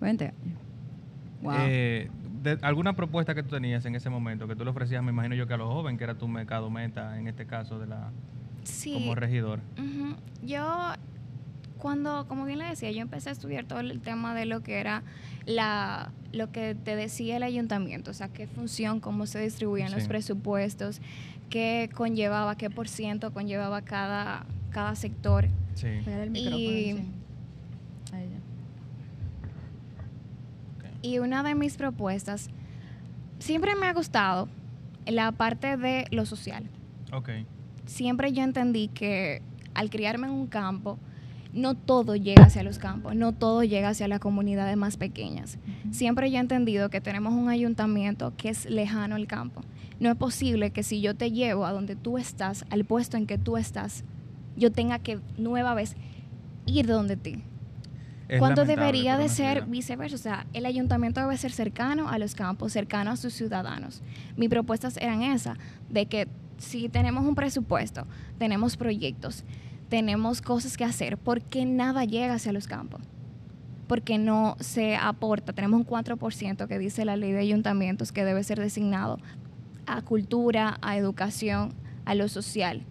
20 0.00 0.24
años. 0.26 0.58
Wow. 1.42 1.54
Eh, 1.60 2.08
de- 2.42 2.58
¿Alguna 2.62 2.94
propuesta 2.94 3.34
que 3.34 3.42
tú 3.42 3.50
tenías 3.50 3.84
en 3.86 3.94
ese 3.94 4.10
momento 4.10 4.46
que 4.48 4.56
tú 4.56 4.64
le 4.64 4.70
ofrecías, 4.70 5.02
me 5.02 5.10
imagino 5.12 5.34
yo 5.34 5.46
que 5.46 5.54
a 5.54 5.56
los 5.56 5.72
jóvenes, 5.72 5.98
que 5.98 6.04
era 6.04 6.14
tu 6.14 6.28
mercado 6.28 6.70
meta 6.70 7.18
en 7.18 7.26
este 7.28 7.46
caso 7.46 7.78
de 7.78 7.86
la 7.86 8.10
Sí. 8.64 8.92
como 8.94 9.14
regidor? 9.14 9.60
Yo, 10.44 10.92
cuando, 11.78 12.26
como 12.28 12.44
bien 12.46 12.58
le 12.58 12.64
decía, 12.66 12.90
yo 12.90 13.00
empecé 13.02 13.28
a 13.28 13.32
estudiar 13.32 13.64
todo 13.64 13.80
el 13.80 14.00
tema 14.00 14.34
de 14.34 14.46
lo 14.46 14.62
que 14.62 14.78
era 14.80 15.02
la 15.46 16.10
lo 16.32 16.50
que 16.52 16.74
te 16.74 16.96
decía 16.96 17.36
el 17.36 17.42
ayuntamiento, 17.44 18.10
o 18.10 18.14
sea, 18.14 18.28
qué 18.28 18.46
función, 18.46 19.00
cómo 19.00 19.24
se 19.26 19.38
distribuían 19.40 19.90
los 19.92 20.06
presupuestos, 20.06 21.00
qué 21.48 21.88
conllevaba, 21.94 22.56
qué 22.56 22.68
por 22.68 22.88
ciento 22.88 23.32
conllevaba 23.32 23.80
cada, 23.82 24.44
cada 24.70 24.94
sector. 24.96 25.46
Sí. 25.74 25.86
Y- 25.86 26.28
micrófono, 26.30 26.58
sí. 26.58 27.04
Ahí 28.12 28.28
ya. 28.28 28.40
Y 31.06 31.20
una 31.20 31.44
de 31.44 31.54
mis 31.54 31.76
propuestas, 31.76 32.50
siempre 33.38 33.76
me 33.76 33.86
ha 33.86 33.92
gustado 33.92 34.48
la 35.06 35.30
parte 35.30 35.76
de 35.76 36.06
lo 36.10 36.26
social. 36.26 36.68
Ok. 37.12 37.30
siempre 37.86 38.32
yo 38.32 38.42
entendí 38.42 38.88
que 38.88 39.40
al 39.72 39.88
criarme 39.88 40.26
en 40.26 40.32
un 40.32 40.48
campo, 40.48 40.98
no 41.52 41.76
todo 41.76 42.16
llega 42.16 42.42
hacia 42.42 42.64
los 42.64 42.78
campos, 42.78 43.14
no 43.14 43.30
todo 43.32 43.62
llega 43.62 43.90
hacia 43.90 44.08
las 44.08 44.18
comunidades 44.18 44.76
más 44.76 44.96
pequeñas. 44.96 45.58
Siempre 45.92 46.28
yo 46.32 46.38
he 46.38 46.40
entendido 46.40 46.90
que 46.90 47.00
tenemos 47.00 47.34
un 47.34 47.48
ayuntamiento 47.48 48.32
que 48.36 48.48
es 48.48 48.68
lejano 48.68 49.14
al 49.14 49.28
campo. 49.28 49.62
No 50.00 50.10
es 50.10 50.16
posible 50.16 50.72
que 50.72 50.82
si 50.82 51.00
yo 51.00 51.14
te 51.14 51.30
llevo 51.30 51.66
a 51.66 51.72
donde 51.72 51.94
tú 51.94 52.18
estás, 52.18 52.66
al 52.68 52.84
puesto 52.84 53.16
en 53.16 53.28
que 53.28 53.38
tú 53.38 53.56
estás, 53.56 54.02
yo 54.56 54.72
tenga 54.72 54.98
que 54.98 55.20
nueva 55.38 55.74
vez 55.74 55.94
ir 56.66 56.88
donde 56.88 57.16
ti. 57.16 57.44
Cuando 58.38 58.64
debería 58.64 59.16
de 59.18 59.28
ser 59.28 59.46
realidad. 59.46 59.66
viceversa. 59.68 60.14
O 60.16 60.18
sea, 60.18 60.46
el 60.52 60.66
ayuntamiento 60.66 61.20
debe 61.20 61.36
ser 61.36 61.52
cercano 61.52 62.08
a 62.08 62.18
los 62.18 62.34
campos, 62.34 62.72
cercano 62.72 63.10
a 63.10 63.16
sus 63.16 63.34
ciudadanos. 63.34 64.02
Mis 64.36 64.48
propuestas 64.48 64.96
eran 64.96 65.22
esas, 65.22 65.58
de 65.88 66.06
que 66.06 66.28
si 66.58 66.88
tenemos 66.88 67.24
un 67.24 67.34
presupuesto, 67.34 68.06
tenemos 68.38 68.76
proyectos, 68.76 69.44
tenemos 69.88 70.42
cosas 70.42 70.76
que 70.76 70.84
hacer, 70.84 71.18
¿por 71.18 71.42
qué 71.42 71.64
nada 71.64 72.04
llega 72.04 72.34
hacia 72.34 72.52
los 72.52 72.66
campos? 72.66 73.00
Porque 73.86 74.18
no 74.18 74.56
se 74.58 74.96
aporta, 74.96 75.52
tenemos 75.52 75.80
un 75.80 75.86
4% 75.86 76.66
que 76.66 76.78
dice 76.78 77.04
la 77.04 77.16
ley 77.16 77.32
de 77.32 77.40
ayuntamientos 77.40 78.10
que 78.10 78.24
debe 78.24 78.42
ser 78.42 78.58
designado 78.58 79.18
a 79.86 80.02
cultura, 80.02 80.78
a 80.82 80.96
educación, 80.96 81.74
a 82.04 82.14
lo 82.14 82.28
social. 82.28 82.82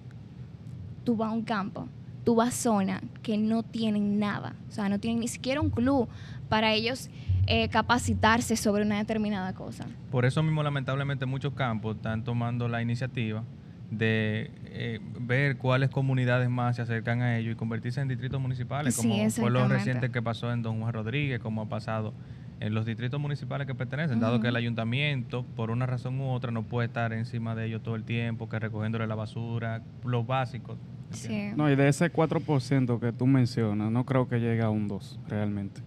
Tú 1.04 1.18
vas 1.18 1.30
a 1.30 1.34
un 1.34 1.44
campo, 1.44 1.90
tú 2.26 2.36
vas 2.36 2.50
a 2.50 2.52
zona 2.52 3.02
que 3.24 3.38
no 3.38 3.64
tienen 3.64 4.20
nada, 4.20 4.56
o 4.68 4.72
sea, 4.72 4.90
no 4.90 5.00
tienen 5.00 5.22
ni 5.22 5.30
siquiera 5.30 5.62
un 5.62 5.70
club 5.70 6.10
para 6.50 6.74
ellos 6.74 7.10
eh, 7.48 7.70
capacitarse 7.70 8.56
sobre 8.58 8.84
una 8.84 8.98
determinada 8.98 9.54
cosa. 9.54 9.86
Por 10.12 10.26
eso 10.26 10.42
mismo, 10.44 10.64
lamentablemente, 10.64 11.26
muchos 11.26 11.54
campos 11.54 11.96
están 11.96 12.24
tomando 12.24 12.68
la 12.68 12.82
iniciativa 12.82 13.44
de 13.92 14.50
eh, 14.66 15.00
ver 15.20 15.58
cuáles 15.58 15.92
comunidades 15.92 16.50
más 16.50 16.76
se 16.76 16.82
acercan 16.82 17.22
a 17.22 17.38
ellos 17.38 17.54
y 17.54 17.56
convertirse 17.56 18.02
en 18.02 18.08
distritos 18.08 18.42
municipales, 18.42 18.96
Sí, 18.96 19.08
como 19.08 19.30
fue 19.30 19.52
lo 19.52 19.68
reciente 19.68 20.10
que 20.10 20.22
pasó 20.22 20.52
en 20.52 20.64
Don 20.64 20.82
Juan 20.82 20.92
Rodríguez, 20.92 21.40
como 21.40 21.62
ha 21.62 21.70
pasado 21.70 22.14
en 22.60 22.74
los 22.74 22.86
distritos 22.86 23.20
municipales 23.20 23.68
que 23.68 23.76
pertenecen, 23.76 24.20
dado 24.20 24.40
que 24.40 24.48
el 24.48 24.56
ayuntamiento, 24.56 25.44
por 25.56 25.72
una 25.72 25.86
razón 25.86 26.20
u 26.22 26.30
otra, 26.30 26.52
no 26.52 26.64
puede 26.64 26.88
estar 26.88 27.12
encima 27.14 27.54
de 27.56 27.66
ellos 27.66 27.84
todo 27.84 27.96
el 27.96 28.04
tiempo, 28.04 28.48
que 28.50 28.60
recogiéndole 28.60 29.08
la 29.08 29.16
basura, 29.16 29.82
lo 30.06 30.24
básico. 30.24 30.78
¿entiendes? 31.12 31.52
Sí. 31.52 31.58
No, 31.58 31.70
y 31.70 31.76
de 31.76 31.88
ese 31.90 32.12
4% 32.12 33.00
que 33.00 33.12
tú 33.12 33.28
mencionas, 33.28 33.92
no 33.92 34.06
creo 34.06 34.28
que 34.30 34.40
llegue 34.40 34.62
a 34.62 34.70
un 34.70 34.88
2, 34.88 35.20
realmente. 35.28 35.82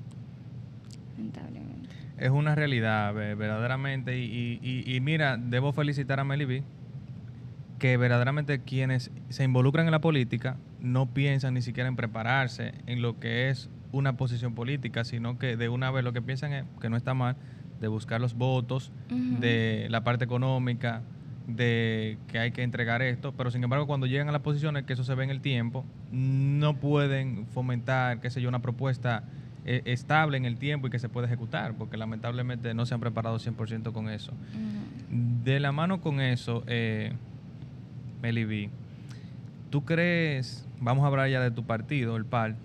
Lamentablemente. 1.17 1.89
Es 2.19 2.31
una 2.31 2.55
realidad, 2.55 3.15
ve- 3.15 3.35
verdaderamente. 3.35 4.19
Y, 4.19 4.25
y- 4.63 4.85
y- 4.87 4.97
y 4.97 5.01
mira, 5.01 5.37
debo 5.37 5.73
felicitar 5.73 6.21
a 6.21 6.25
Meli 6.25 6.45
B, 6.45 6.63
que 7.79 7.97
verdaderamente 7.97 8.61
quienes 8.61 9.11
se 9.29 9.45
involucran 9.45 9.87
en 9.87 9.93
la 9.93 10.01
política 10.01 10.57
no 10.81 11.07
piensan 11.07 11.55
ni 11.55 11.63
siquiera 11.63 11.89
en 11.89 11.97
prepararse 11.97 12.75
en 12.87 13.03
lo 13.03 13.21
que 13.21 13.51
es 13.51 13.71
una 13.93 14.17
posición 14.17 14.55
política, 14.55 15.05
sino 15.05 15.39
que 15.39 15.57
de 15.57 15.69
una 15.69 15.91
vez 15.91 16.05
lo 16.05 16.13
que 16.13 16.23
piensan 16.23 16.53
es 16.53 16.65
que 16.81 16.91
no 16.91 16.97
está 16.97 17.15
mal 17.15 17.37
de 17.81 17.89
buscar 17.89 18.21
los 18.21 18.35
votos, 18.35 18.91
de 19.09 19.87
la 19.91 20.03
parte 20.03 20.25
económica, 20.25 21.03
de 21.47 22.19
que 22.29 22.39
hay 22.39 22.51
que 22.51 22.63
entregar 22.63 23.01
esto, 23.03 23.33
pero 23.33 23.51
sin 23.51 23.65
embargo 23.65 23.87
cuando 23.87 24.07
llegan 24.07 24.29
a 24.29 24.33
las 24.33 24.43
posiciones, 24.43 24.85
que 24.85 24.93
eso 24.93 25.05
se 25.05 25.15
ve 25.15 25.25
en 25.25 25.31
el 25.31 25.41
tiempo, 25.41 25.85
no 26.13 26.77
pueden 26.77 27.47
fomentar, 27.47 28.21
qué 28.21 28.31
sé 28.31 28.43
yo, 28.43 28.49
una 28.49 28.61
propuesta 28.61 29.25
eh, 29.65 29.83
estable 29.87 30.37
en 30.37 30.45
el 30.45 30.59
tiempo 30.59 30.87
y 30.87 30.91
que 30.91 30.99
se 30.99 31.09
puede 31.09 31.27
ejecutar, 31.27 31.75
porque 31.75 31.97
lamentablemente 31.97 32.75
no 32.75 32.85
se 32.85 32.95
han 32.95 33.01
preparado 33.01 33.39
100% 33.39 33.93
con 33.93 34.11
eso. 34.11 34.33
De 35.45 35.59
la 35.59 35.73
mano 35.73 36.01
con 36.01 36.21
eso, 36.21 36.65
eh, 36.67 37.13
Meli 38.21 38.45
B, 38.45 38.71
¿tú 39.71 39.85
crees, 39.85 40.67
vamos 40.81 41.05
a 41.05 41.07
hablar 41.07 41.31
ya 41.31 41.41
de 41.41 41.51
tu 41.51 41.65
partido, 41.65 42.17
el 42.17 42.27
PAL, 42.27 42.57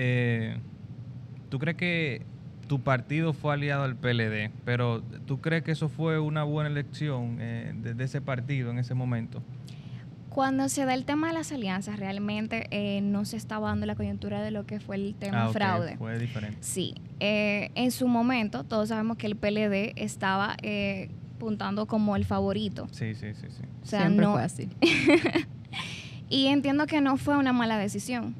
eh, 0.00 0.56
¿tú 1.48 1.58
crees 1.58 1.76
que 1.76 2.22
tu 2.68 2.80
partido 2.80 3.32
fue 3.32 3.54
aliado 3.54 3.82
al 3.82 3.96
PLD, 3.96 4.50
pero 4.64 5.02
tú 5.26 5.40
crees 5.40 5.64
que 5.64 5.72
eso 5.72 5.88
fue 5.88 6.20
una 6.20 6.44
buena 6.44 6.70
elección 6.70 7.38
eh, 7.40 7.72
de, 7.74 7.94
de 7.94 8.04
ese 8.04 8.20
partido 8.20 8.70
en 8.70 8.78
ese 8.78 8.94
momento? 8.94 9.42
Cuando 10.28 10.68
se 10.68 10.84
da 10.84 10.94
el 10.94 11.04
tema 11.04 11.28
de 11.28 11.32
las 11.32 11.50
alianzas, 11.50 11.98
realmente 11.98 12.68
eh, 12.70 13.00
no 13.00 13.24
se 13.24 13.36
estaba 13.36 13.70
dando 13.70 13.86
la 13.86 13.96
coyuntura 13.96 14.40
de 14.40 14.52
lo 14.52 14.66
que 14.66 14.78
fue 14.78 14.94
el 14.94 15.16
tema 15.18 15.42
Ah, 15.44 15.48
ok, 15.48 15.52
fraude. 15.52 15.96
Fue 15.96 16.16
diferente. 16.16 16.58
Sí, 16.60 16.94
eh, 17.18 17.72
en 17.74 17.90
su 17.90 18.06
momento 18.06 18.62
todos 18.62 18.90
sabemos 18.90 19.16
que 19.16 19.26
el 19.26 19.34
PLD 19.34 19.94
estaba 19.96 20.56
eh, 20.62 21.08
apuntando 21.34 21.86
como 21.86 22.14
el 22.14 22.24
favorito. 22.24 22.86
Sí, 22.92 23.16
sí, 23.16 23.34
sí, 23.34 23.46
sí. 23.48 23.62
O 23.82 23.86
sea, 23.86 24.02
Siempre 24.02 24.26
no, 24.26 24.34
fue 24.34 24.42
así. 24.42 24.68
Y 26.30 26.48
entiendo 26.48 26.86
que 26.86 27.00
no 27.00 27.16
fue 27.16 27.36
una 27.38 27.52
mala 27.52 27.78
decisión. 27.78 28.34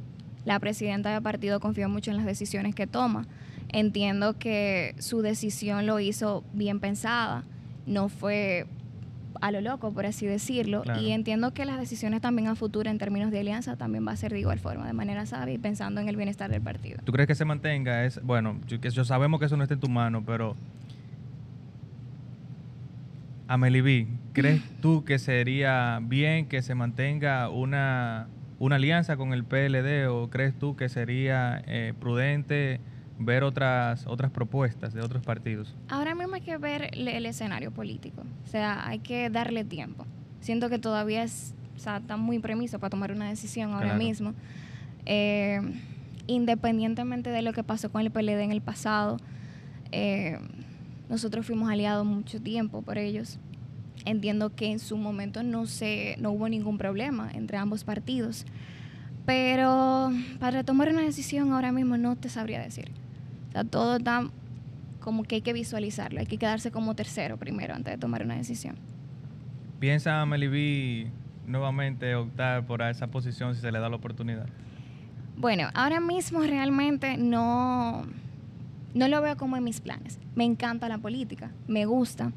La 0.48 0.58
presidenta 0.60 1.12
del 1.12 1.20
partido 1.20 1.60
confió 1.60 1.90
mucho 1.90 2.10
en 2.10 2.16
las 2.16 2.24
decisiones 2.24 2.74
que 2.74 2.86
toma. 2.86 3.26
Entiendo 3.68 4.38
que 4.38 4.94
su 4.98 5.20
decisión 5.20 5.84
lo 5.84 6.00
hizo 6.00 6.42
bien 6.54 6.80
pensada, 6.80 7.44
no 7.84 8.08
fue 8.08 8.66
a 9.42 9.50
lo 9.50 9.60
loco, 9.60 9.92
por 9.92 10.06
así 10.06 10.24
decirlo. 10.24 10.84
Claro. 10.84 11.02
Y 11.02 11.12
entiendo 11.12 11.52
que 11.52 11.66
las 11.66 11.78
decisiones 11.78 12.22
también 12.22 12.48
a 12.48 12.54
futuro 12.54 12.88
en 12.88 12.96
términos 12.96 13.30
de 13.30 13.40
alianza 13.40 13.76
también 13.76 14.08
va 14.08 14.12
a 14.12 14.16
ser 14.16 14.32
de 14.32 14.40
igual 14.40 14.58
forma, 14.58 14.86
de 14.86 14.94
manera 14.94 15.26
sabia 15.26 15.52
y 15.52 15.58
pensando 15.58 16.00
en 16.00 16.08
el 16.08 16.16
bienestar 16.16 16.50
del 16.50 16.62
partido. 16.62 16.98
¿Tú 17.04 17.12
crees 17.12 17.26
que 17.26 17.34
se 17.34 17.44
mantenga? 17.44 18.06
Es, 18.06 18.18
bueno, 18.22 18.58
yo, 18.66 18.80
que 18.80 18.88
yo 18.88 19.04
sabemos 19.04 19.40
que 19.40 19.44
eso 19.44 19.56
no 19.58 19.64
está 19.64 19.74
en 19.74 19.80
tu 19.80 19.90
mano, 19.90 20.24
pero 20.24 20.56
Amelie 23.48 23.82
B, 23.82 24.06
¿crees 24.32 24.62
tú 24.80 25.04
que 25.04 25.18
sería 25.18 26.00
bien 26.02 26.46
que 26.46 26.62
se 26.62 26.74
mantenga 26.74 27.50
una, 27.50 28.28
una 28.58 28.76
alianza 28.76 29.16
con 29.16 29.32
el 29.32 29.44
PLD 29.44 30.08
o 30.08 30.28
crees 30.30 30.54
tú 30.58 30.74
que 30.76 30.88
sería 30.88 31.62
eh, 31.66 31.94
prudente 32.00 32.80
ver 33.20 33.42
otras 33.42 34.06
otras 34.06 34.30
propuestas 34.30 34.94
de 34.94 35.00
otros 35.00 35.22
partidos? 35.24 35.74
Ahora 35.88 36.14
mismo 36.14 36.34
hay 36.34 36.40
que 36.40 36.56
ver 36.58 36.90
el, 36.92 37.08
el 37.08 37.26
escenario 37.26 37.70
político, 37.70 38.22
o 38.44 38.48
sea, 38.48 38.86
hay 38.86 38.98
que 39.00 39.30
darle 39.30 39.64
tiempo. 39.64 40.06
Siento 40.40 40.68
que 40.68 40.78
todavía 40.78 41.22
es, 41.24 41.54
o 41.76 41.78
sea, 41.80 41.96
está 41.98 42.16
muy 42.16 42.38
premiso 42.38 42.78
para 42.78 42.90
tomar 42.90 43.12
una 43.12 43.28
decisión 43.28 43.72
ahora 43.72 43.86
Claro. 43.86 43.98
mismo. 43.98 44.34
Eh, 45.06 45.60
independientemente 46.26 47.30
de 47.30 47.42
lo 47.42 47.52
que 47.52 47.62
pasó 47.64 47.90
con 47.90 48.02
el 48.02 48.10
PLD 48.10 48.40
en 48.42 48.52
el 48.52 48.60
pasado, 48.60 49.16
eh, 49.92 50.38
nosotros 51.08 51.46
fuimos 51.46 51.70
aliados 51.70 52.06
mucho 52.06 52.40
tiempo 52.40 52.82
por 52.82 52.98
ellos. 52.98 53.38
Entiendo 54.08 54.54
que 54.54 54.72
en 54.72 54.78
su 54.78 54.96
momento 54.96 55.42
no, 55.42 55.66
se, 55.66 56.16
no 56.18 56.30
hubo 56.30 56.48
ningún 56.48 56.78
problema 56.78 57.30
entre 57.34 57.58
ambos 57.58 57.84
partidos. 57.84 58.46
Pero 59.26 60.10
para 60.40 60.64
tomar 60.64 60.88
una 60.88 61.02
decisión 61.02 61.52
ahora 61.52 61.72
mismo 61.72 61.98
no 61.98 62.16
te 62.16 62.30
sabría 62.30 62.62
decir. 62.62 62.90
O 63.50 63.52
sea, 63.52 63.64
todo 63.64 63.98
está 63.98 64.26
como 65.00 65.24
que 65.24 65.34
hay 65.34 65.40
que 65.42 65.52
visualizarlo, 65.52 66.20
hay 66.20 66.26
que 66.26 66.38
quedarse 66.38 66.70
como 66.70 66.94
tercero 66.94 67.36
primero 67.36 67.74
antes 67.74 67.92
de 67.92 67.98
tomar 67.98 68.22
una 68.22 68.36
decisión. 68.36 68.76
¿Piensa 69.78 70.22
Amelie 70.22 70.48
B 70.48 71.10
nuevamente 71.46 72.14
optar 72.14 72.64
por 72.64 72.80
esa 72.80 73.08
posición 73.08 73.54
si 73.54 73.60
se 73.60 73.70
le 73.70 73.78
da 73.78 73.90
la 73.90 73.96
oportunidad? 73.96 74.46
Bueno, 75.36 75.68
ahora 75.74 76.00
mismo 76.00 76.40
realmente 76.40 77.18
no, 77.18 78.06
no 78.94 79.08
lo 79.08 79.20
veo 79.20 79.36
como 79.36 79.58
en 79.58 79.64
mis 79.64 79.82
planes. 79.82 80.18
Me 80.34 80.44
encanta 80.44 80.88
la 80.88 80.96
política, 80.96 81.50
me 81.66 81.84
gusta, 81.84 82.32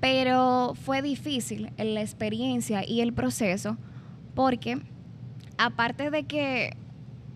pero 0.00 0.74
fue 0.74 1.02
difícil 1.02 1.70
la 1.78 2.00
experiencia 2.00 2.86
y 2.86 3.00
el 3.02 3.12
proceso 3.12 3.76
porque 4.34 4.78
aparte 5.58 6.10
de 6.10 6.24
que 6.24 6.76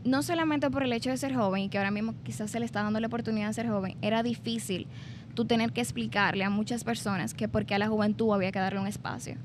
no 0.05 0.23
solamente 0.23 0.71
por 0.71 0.83
el 0.83 0.93
hecho 0.93 1.11
de 1.11 1.17
ser 1.17 1.35
joven 1.35 1.65
y 1.65 1.69
que 1.69 1.79
ahora 1.79 1.91
mismo 1.91 2.15
quizás 2.25 2.51
se 2.51 2.61
le 2.61 2.67
está 2.67 2.83
dando 2.83 3.01
la 3.01 3.07
oportunidad 3.07 3.49
de 3.49 3.55
ser 3.55 3.69
joven, 3.69 3.97
era 4.03 4.23
difícil 4.23 4.87
tú 5.35 5.45
tener 5.47 5.73
que 5.73 5.81
explicarle 5.81 6.45
a 6.45 6.51
muchas 6.51 6.85
personas 6.85 7.35
que 7.35 7.49
porque 7.49 7.75
a 7.75 7.79
la 7.79 7.89
juventud 7.89 8.33
había 8.33 8.53
que 8.53 8.59
darle 8.59 8.81
un 8.81 8.87
espacio. 8.87 9.37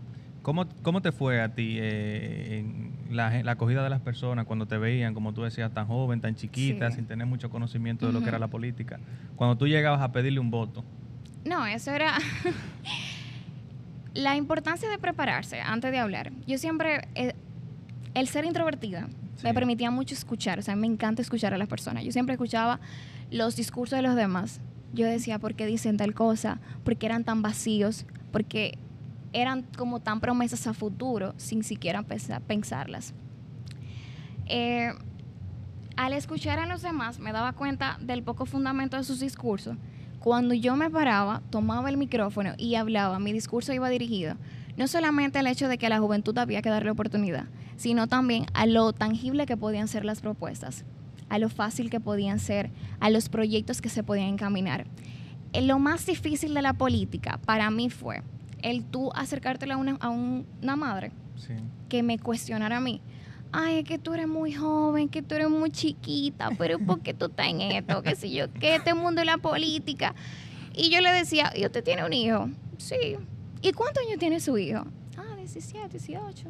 ¿Cómo, 0.41 0.65
cómo 0.83 1.01
te 1.01 1.11
fue 1.11 1.41
a 1.41 1.53
ti 1.53 1.77
eh, 1.79 2.59
en 2.59 3.15
la, 3.15 3.43
la 3.43 3.51
acogida 3.53 3.83
de 3.83 3.89
las 3.89 3.99
personas 4.01 4.45
cuando 4.45 4.65
te 4.67 4.77
veían, 4.77 5.13
como 5.13 5.33
tú 5.33 5.43
decías, 5.43 5.73
tan 5.73 5.87
joven, 5.87 6.21
tan 6.21 6.35
chiquita, 6.35 6.89
Sí. 6.91 6.97
sin 6.97 7.05
tener 7.07 7.27
mucho 7.27 7.49
conocimiento 7.49 8.07
de 8.07 8.13
lo 8.13 8.21
que 8.21 8.29
era 8.29 8.39
la 8.39 8.47
política? 8.47 8.99
Cuando 9.35 9.57
tú 9.57 9.67
llegabas 9.67 10.01
a 10.01 10.11
pedirle 10.11 10.39
un 10.39 10.49
voto. 10.51 10.83
No, 11.45 11.65
eso 11.65 11.91
era 11.91 12.13
la 14.13 14.35
importancia 14.35 14.89
de 14.89 14.97
prepararse 14.97 15.61
antes 15.61 15.91
de 15.91 15.99
hablar. 15.99 16.31
Yo 16.47 16.57
siempre, 16.57 17.07
eh, 17.15 17.33
el 18.13 18.27
ser 18.27 18.45
introvertida 18.45 19.07
me 19.43 19.53
permitía 19.53 19.91
mucho 19.91 20.13
escuchar, 20.13 20.59
o 20.59 20.61
sea, 20.61 20.75
me 20.75 20.87
encanta 20.87 21.21
escuchar 21.21 21.53
a 21.53 21.57
las 21.57 21.67
personas. 21.67 22.03
Yo 22.03 22.11
siempre 22.11 22.33
escuchaba 22.33 22.79
los 23.31 23.55
discursos 23.55 23.97
de 23.97 24.01
los 24.03 24.15
demás. 24.15 24.59
Yo 24.93 25.05
decía, 25.07 25.39
¿por 25.39 25.53
qué 25.55 25.65
dicen 25.65 25.97
tal 25.97 26.13
cosa? 26.13 26.59
¿Por 26.83 26.97
qué 26.97 27.05
eran 27.05 27.23
tan 27.23 27.41
vacíos? 27.41 28.05
Porque 28.31 28.77
eran 29.31 29.63
como 29.77 29.99
tan 29.99 30.19
promesas 30.19 30.65
a 30.67 30.73
futuro 30.73 31.35
sin 31.37 31.63
siquiera 31.63 32.01
pensa- 32.01 32.39
pensarlas. 32.39 33.13
Eh, 34.47 34.91
al 35.95 36.13
escuchar 36.13 36.59
a 36.59 36.65
los 36.65 36.81
demás 36.81 37.19
me 37.19 37.31
daba 37.31 37.53
cuenta 37.53 37.97
del 38.01 38.23
poco 38.23 38.45
fundamento 38.45 38.97
de 38.97 39.03
sus 39.03 39.19
discursos. 39.19 39.77
Cuando 40.19 40.53
yo 40.53 40.75
me 40.75 40.89
paraba, 40.89 41.41
tomaba 41.49 41.89
el 41.89 41.97
micrófono 41.97 42.53
y 42.57 42.75
hablaba, 42.75 43.19
mi 43.19 43.31
discurso 43.33 43.73
iba 43.73 43.89
dirigido 43.89 44.35
no 44.77 44.87
solamente 44.87 45.37
al 45.39 45.47
hecho 45.47 45.67
de 45.67 45.77
que 45.77 45.87
a 45.87 45.89
la 45.89 45.99
juventud 45.99 46.37
había 46.37 46.61
que 46.61 46.69
darle 46.69 46.89
oportunidad, 46.91 47.47
sino 47.75 48.07
también 48.07 48.45
a 48.53 48.65
lo 48.65 48.93
tangible 48.93 49.45
que 49.45 49.57
podían 49.57 49.89
ser 49.89 50.05
las 50.05 50.21
propuestas, 50.21 50.85
a 51.27 51.37
lo 51.37 51.49
fácil 51.49 51.89
que 51.89 51.99
podían 51.99 52.39
ser, 52.39 52.69
a 53.01 53.09
los 53.09 53.27
proyectos 53.27 53.81
que 53.81 53.89
se 53.89 54.03
podían 54.03 54.27
encaminar. 54.29 54.85
Eh, 55.51 55.63
Lo 55.63 55.79
más 55.79 56.05
difícil 56.05 56.53
de 56.53 56.61
la 56.61 56.71
política 56.73 57.39
para 57.45 57.69
mí 57.71 57.89
fue 57.89 58.23
el 58.61 58.85
tú 58.85 59.11
acercártela 59.15 59.73
a 59.73 59.77
una, 59.77 59.97
a 59.99 60.07
un- 60.09 60.45
una 60.63 60.77
madre 60.77 61.11
Sí. 61.35 61.55
que 61.89 62.01
me 62.01 62.17
cuestionara 62.17 62.77
a 62.77 62.81
mí. 62.81 63.01
Ay, 63.51 63.79
es 63.79 63.83
que 63.83 63.97
tú 63.97 64.13
eres 64.13 64.27
muy 64.27 64.53
joven, 64.53 65.09
que 65.09 65.23
tú 65.23 65.33
eres 65.33 65.49
muy 65.49 65.71
chiquita, 65.71 66.51
pero 66.57 66.77
¿por 66.77 67.01
qué 67.01 67.13
tú 67.13 67.25
estás 67.25 67.47
en 67.47 67.61
esto? 67.61 68.03
¿Qué 68.03 68.15
sé 68.15 68.29
yo? 68.29 68.51
¿Qué 68.53 68.75
este 68.75 68.93
mundo 68.93 69.21
de 69.21 69.25
la 69.25 69.37
política? 69.37 70.13
Y 70.75 70.89
yo 70.91 71.01
le 71.01 71.11
decía, 71.11 71.51
¿y 71.55 71.65
usted 71.65 71.83
tiene 71.83 72.05
un 72.05 72.13
hijo? 72.13 72.49
Sí. 72.77 73.17
¿Y 73.61 73.71
cuántos 73.71 74.05
años 74.05 74.19
tiene 74.19 74.39
su 74.39 74.57
hijo? 74.57 74.85
Ah, 75.17 75.35
17, 75.35 75.89
18. 75.89 76.47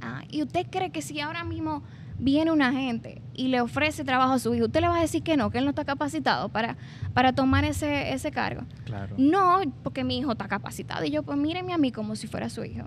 Ah, 0.00 0.22
¿y 0.30 0.42
usted 0.42 0.66
cree 0.70 0.90
que 0.90 1.02
si 1.02 1.18
ahora 1.18 1.42
mismo 1.42 1.82
viene 2.16 2.52
una 2.52 2.72
gente 2.72 3.20
y 3.34 3.48
le 3.48 3.60
ofrece 3.60 4.04
trabajo 4.04 4.34
a 4.34 4.38
su 4.38 4.54
hijo, 4.54 4.66
usted 4.66 4.82
le 4.82 4.88
va 4.88 4.98
a 4.98 5.00
decir 5.00 5.24
que 5.24 5.36
no, 5.36 5.50
que 5.50 5.58
él 5.58 5.64
no 5.64 5.70
está 5.70 5.84
capacitado 5.84 6.48
para, 6.48 6.76
para 7.12 7.32
tomar 7.32 7.64
ese, 7.64 8.12
ese 8.12 8.30
cargo? 8.30 8.62
Claro. 8.84 9.16
No, 9.18 9.62
porque 9.82 10.04
mi 10.04 10.18
hijo 10.18 10.30
está 10.30 10.46
capacitado. 10.46 11.04
Y 11.04 11.10
yo, 11.10 11.24
pues 11.24 11.36
mírenme 11.36 11.72
a 11.72 11.78
mí 11.78 11.90
como 11.90 12.14
si 12.14 12.28
fuera 12.28 12.48
su 12.48 12.64
hijo. 12.64 12.86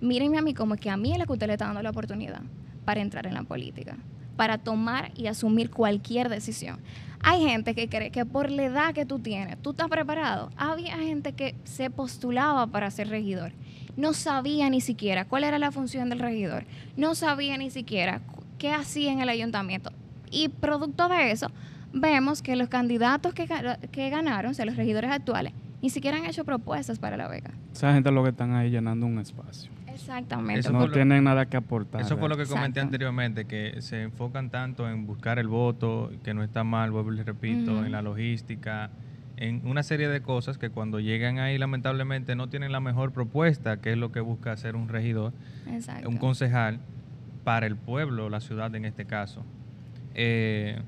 Mírenme 0.00 0.38
a 0.38 0.42
mí 0.42 0.54
como 0.54 0.76
que 0.76 0.90
a 0.90 0.96
mí 0.96 1.10
es 1.10 1.18
la 1.18 1.26
que 1.26 1.32
usted 1.32 1.48
le 1.48 1.54
está 1.54 1.66
dando 1.66 1.82
la 1.82 1.90
oportunidad 1.90 2.42
para 2.88 3.02
entrar 3.02 3.26
en 3.26 3.34
la 3.34 3.42
política, 3.42 3.98
para 4.34 4.56
tomar 4.56 5.10
y 5.14 5.26
asumir 5.26 5.68
cualquier 5.68 6.30
decisión. 6.30 6.78
Hay 7.20 7.42
gente 7.46 7.74
que 7.74 7.86
cree 7.86 8.10
que 8.10 8.24
por 8.24 8.50
la 8.50 8.62
edad 8.64 8.94
que 8.94 9.04
tú 9.04 9.18
tienes, 9.18 9.58
tú 9.60 9.72
estás 9.72 9.88
preparado. 9.88 10.48
Había 10.56 10.96
gente 10.96 11.34
que 11.34 11.54
se 11.64 11.90
postulaba 11.90 12.66
para 12.68 12.90
ser 12.90 13.10
regidor. 13.10 13.52
No 13.98 14.14
sabía 14.14 14.70
ni 14.70 14.80
siquiera 14.80 15.26
cuál 15.26 15.44
era 15.44 15.58
la 15.58 15.70
función 15.70 16.08
del 16.08 16.20
regidor. 16.20 16.64
No 16.96 17.14
sabía 17.14 17.58
ni 17.58 17.68
siquiera 17.68 18.22
qué 18.56 18.72
hacía 18.72 19.12
en 19.12 19.20
el 19.20 19.28
ayuntamiento. 19.28 19.90
Y 20.30 20.48
producto 20.48 21.10
de 21.10 21.30
eso, 21.30 21.48
vemos 21.92 22.40
que 22.40 22.56
los 22.56 22.70
candidatos 22.70 23.34
que, 23.34 23.46
ga- 23.46 23.78
que 23.90 24.08
ganaron, 24.08 24.52
o 24.52 24.54
sea, 24.54 24.64
los 24.64 24.76
regidores 24.76 25.10
actuales, 25.10 25.52
ni 25.82 25.90
siquiera 25.90 26.16
han 26.16 26.24
hecho 26.24 26.46
propuestas 26.46 26.98
para 26.98 27.18
la 27.18 27.28
beca. 27.28 27.50
Esa 27.70 27.92
gente 27.92 28.10
lo 28.10 28.22
que 28.22 28.30
están 28.30 28.54
ahí 28.54 28.70
llenando 28.70 29.04
un 29.04 29.18
espacio. 29.18 29.70
Exactamente. 29.98 30.60
Eso 30.60 30.72
no 30.72 30.90
tienen 30.90 31.24
nada 31.24 31.46
que 31.46 31.56
aportar. 31.56 32.00
Eso 32.00 32.16
fue 32.16 32.28
lo 32.28 32.36
que 32.36 32.44
comenté 32.44 32.80
Exacto. 32.80 32.80
anteriormente, 32.82 33.44
que 33.46 33.80
se 33.82 34.02
enfocan 34.02 34.50
tanto 34.50 34.88
en 34.88 35.06
buscar 35.06 35.38
el 35.38 35.48
voto, 35.48 36.10
que 36.22 36.34
no 36.34 36.42
está 36.42 36.64
mal, 36.64 36.90
vuelvo 36.90 37.12
y 37.12 37.16
les 37.16 37.26
repito, 37.26 37.84
en 37.84 37.92
la 37.92 38.02
logística, 38.02 38.90
en 39.36 39.60
una 39.64 39.82
serie 39.82 40.08
de 40.08 40.20
cosas 40.20 40.58
que 40.58 40.70
cuando 40.70 40.98
llegan 41.00 41.38
ahí 41.38 41.58
lamentablemente 41.58 42.34
no 42.34 42.48
tienen 42.48 42.72
la 42.72 42.80
mejor 42.80 43.12
propuesta, 43.12 43.80
que 43.80 43.92
es 43.92 43.98
lo 43.98 44.10
que 44.10 44.20
busca 44.20 44.52
hacer 44.52 44.74
un 44.76 44.88
regidor, 44.88 45.32
Exacto. 45.70 46.08
un 46.08 46.16
concejal 46.18 46.80
para 47.44 47.66
el 47.66 47.76
pueblo, 47.76 48.28
la 48.30 48.40
ciudad 48.40 48.74
en 48.74 48.84
este 48.84 49.04
caso. 49.04 49.44
Eh, 50.14 50.80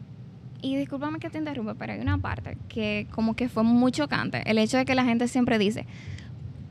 Y 0.63 0.77
discúlpame 0.77 1.21
que 1.21 1.31
te 1.31 1.39
interrumpa, 1.39 1.75
pero 1.75 1.93
hay 1.93 2.01
una 2.01 2.19
parte 2.19 2.59
que 2.69 3.07
como 3.13 3.35
que 3.35 3.49
fue 3.49 3.63
muy 3.63 3.93
chocante. 3.93 4.43
El 4.51 4.59
hecho 4.59 4.77
de 4.77 4.85
que 4.85 4.95
la 4.95 5.05
gente 5.05 5.27
siempre 5.29 5.59
dice, 5.59 5.87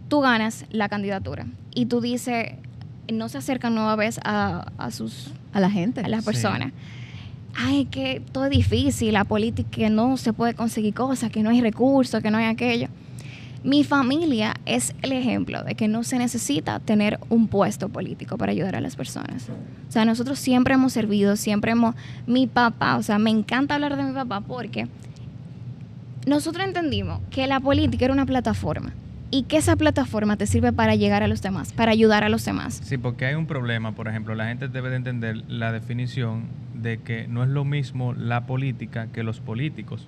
tú 0.09 0.19
ganas 0.21 0.65
la 0.71 0.89
candidatura 0.89 1.45
y 1.73 1.85
tú 1.85 2.01
dices, 2.01 2.53
no 3.11 3.29
se 3.29 3.37
acercan 3.37 3.73
nueva 3.75 3.95
vez 3.95 4.19
a, 4.25 4.67
a 4.77 4.91
sus 4.91 5.31
A 5.53 5.59
la 5.59 5.69
gente. 5.71 6.01
a 6.01 6.07
las 6.09 6.21
Sí. 6.23 6.25
personas. 6.25 6.73
ay, 7.55 7.85
que 7.85 8.21
todo 8.31 8.45
es 8.45 8.51
difícil, 8.51 9.13
la 9.13 9.23
política, 9.23 9.69
que 9.71 9.89
no 9.89 10.17
se 10.17 10.33
puede 10.33 10.53
conseguir 10.53 10.93
cosas, 10.93 11.31
que 11.31 11.41
no 11.43 11.49
hay 11.49 11.61
recursos, 11.61 12.21
que 12.21 12.29
no 12.31 12.37
hay 12.37 12.45
aquello. 12.45 12.87
Mi 13.63 13.83
familia 13.83 14.53
es 14.65 14.93
el 15.01 15.11
ejemplo 15.11 15.63
de 15.63 15.75
que 15.75 15.89
no 15.89 16.03
se 16.03 16.17
necesita 16.17 16.79
tener 16.79 17.19
un 17.29 17.47
puesto 17.49 17.89
político 17.89 18.37
para 18.37 18.51
ayudar 18.53 18.75
a 18.77 18.81
las 18.81 18.95
personas. 18.95 19.49
O 19.89 19.91
sea, 19.91 20.05
nosotros 20.05 20.39
siempre 20.39 20.75
hemos 20.75 20.93
servido, 20.93 21.35
siempre 21.35 21.71
hemos... 21.71 21.95
Mi 22.27 22.47
papá, 22.47 22.95
o 22.97 23.03
sea, 23.03 23.19
me 23.19 23.31
encanta 23.31 23.75
hablar 23.75 23.97
de 23.97 24.03
mi 24.03 24.13
papá 24.13 24.39
porque 24.41 24.87
nosotros 26.25 26.65
entendimos 26.65 27.19
que 27.31 27.47
la 27.47 27.59
política 27.59 28.05
era 28.05 28.13
una 28.13 28.25
plataforma 28.25 28.93
y 29.31 29.43
que 29.43 29.57
esa 29.57 29.75
plataforma 29.75 30.37
te 30.37 30.47
sirve 30.47 30.73
para 30.73 30.95
llegar 30.95 31.23
a 31.23 31.27
los 31.27 31.41
demás, 31.41 31.73
para 31.73 31.91
ayudar 31.91 32.23
a 32.23 32.29
los 32.29 32.43
demás. 32.45 32.81
Sí, 32.83 32.97
porque 32.97 33.25
hay 33.25 33.35
un 33.35 33.45
problema, 33.45 33.93
por 33.93 34.07
ejemplo, 34.07 34.35
la 34.35 34.47
gente 34.47 34.67
debe 34.67 34.89
de 34.89 34.95
entender 34.95 35.43
la 35.47 35.71
definición 35.71 36.47
de 36.81 36.99
que 36.99 37.27
no 37.27 37.43
es 37.43 37.49
lo 37.49 37.65
mismo 37.65 38.13
la 38.13 38.45
política 38.45 39.07
que 39.07 39.23
los 39.23 39.39
políticos. 39.39 40.07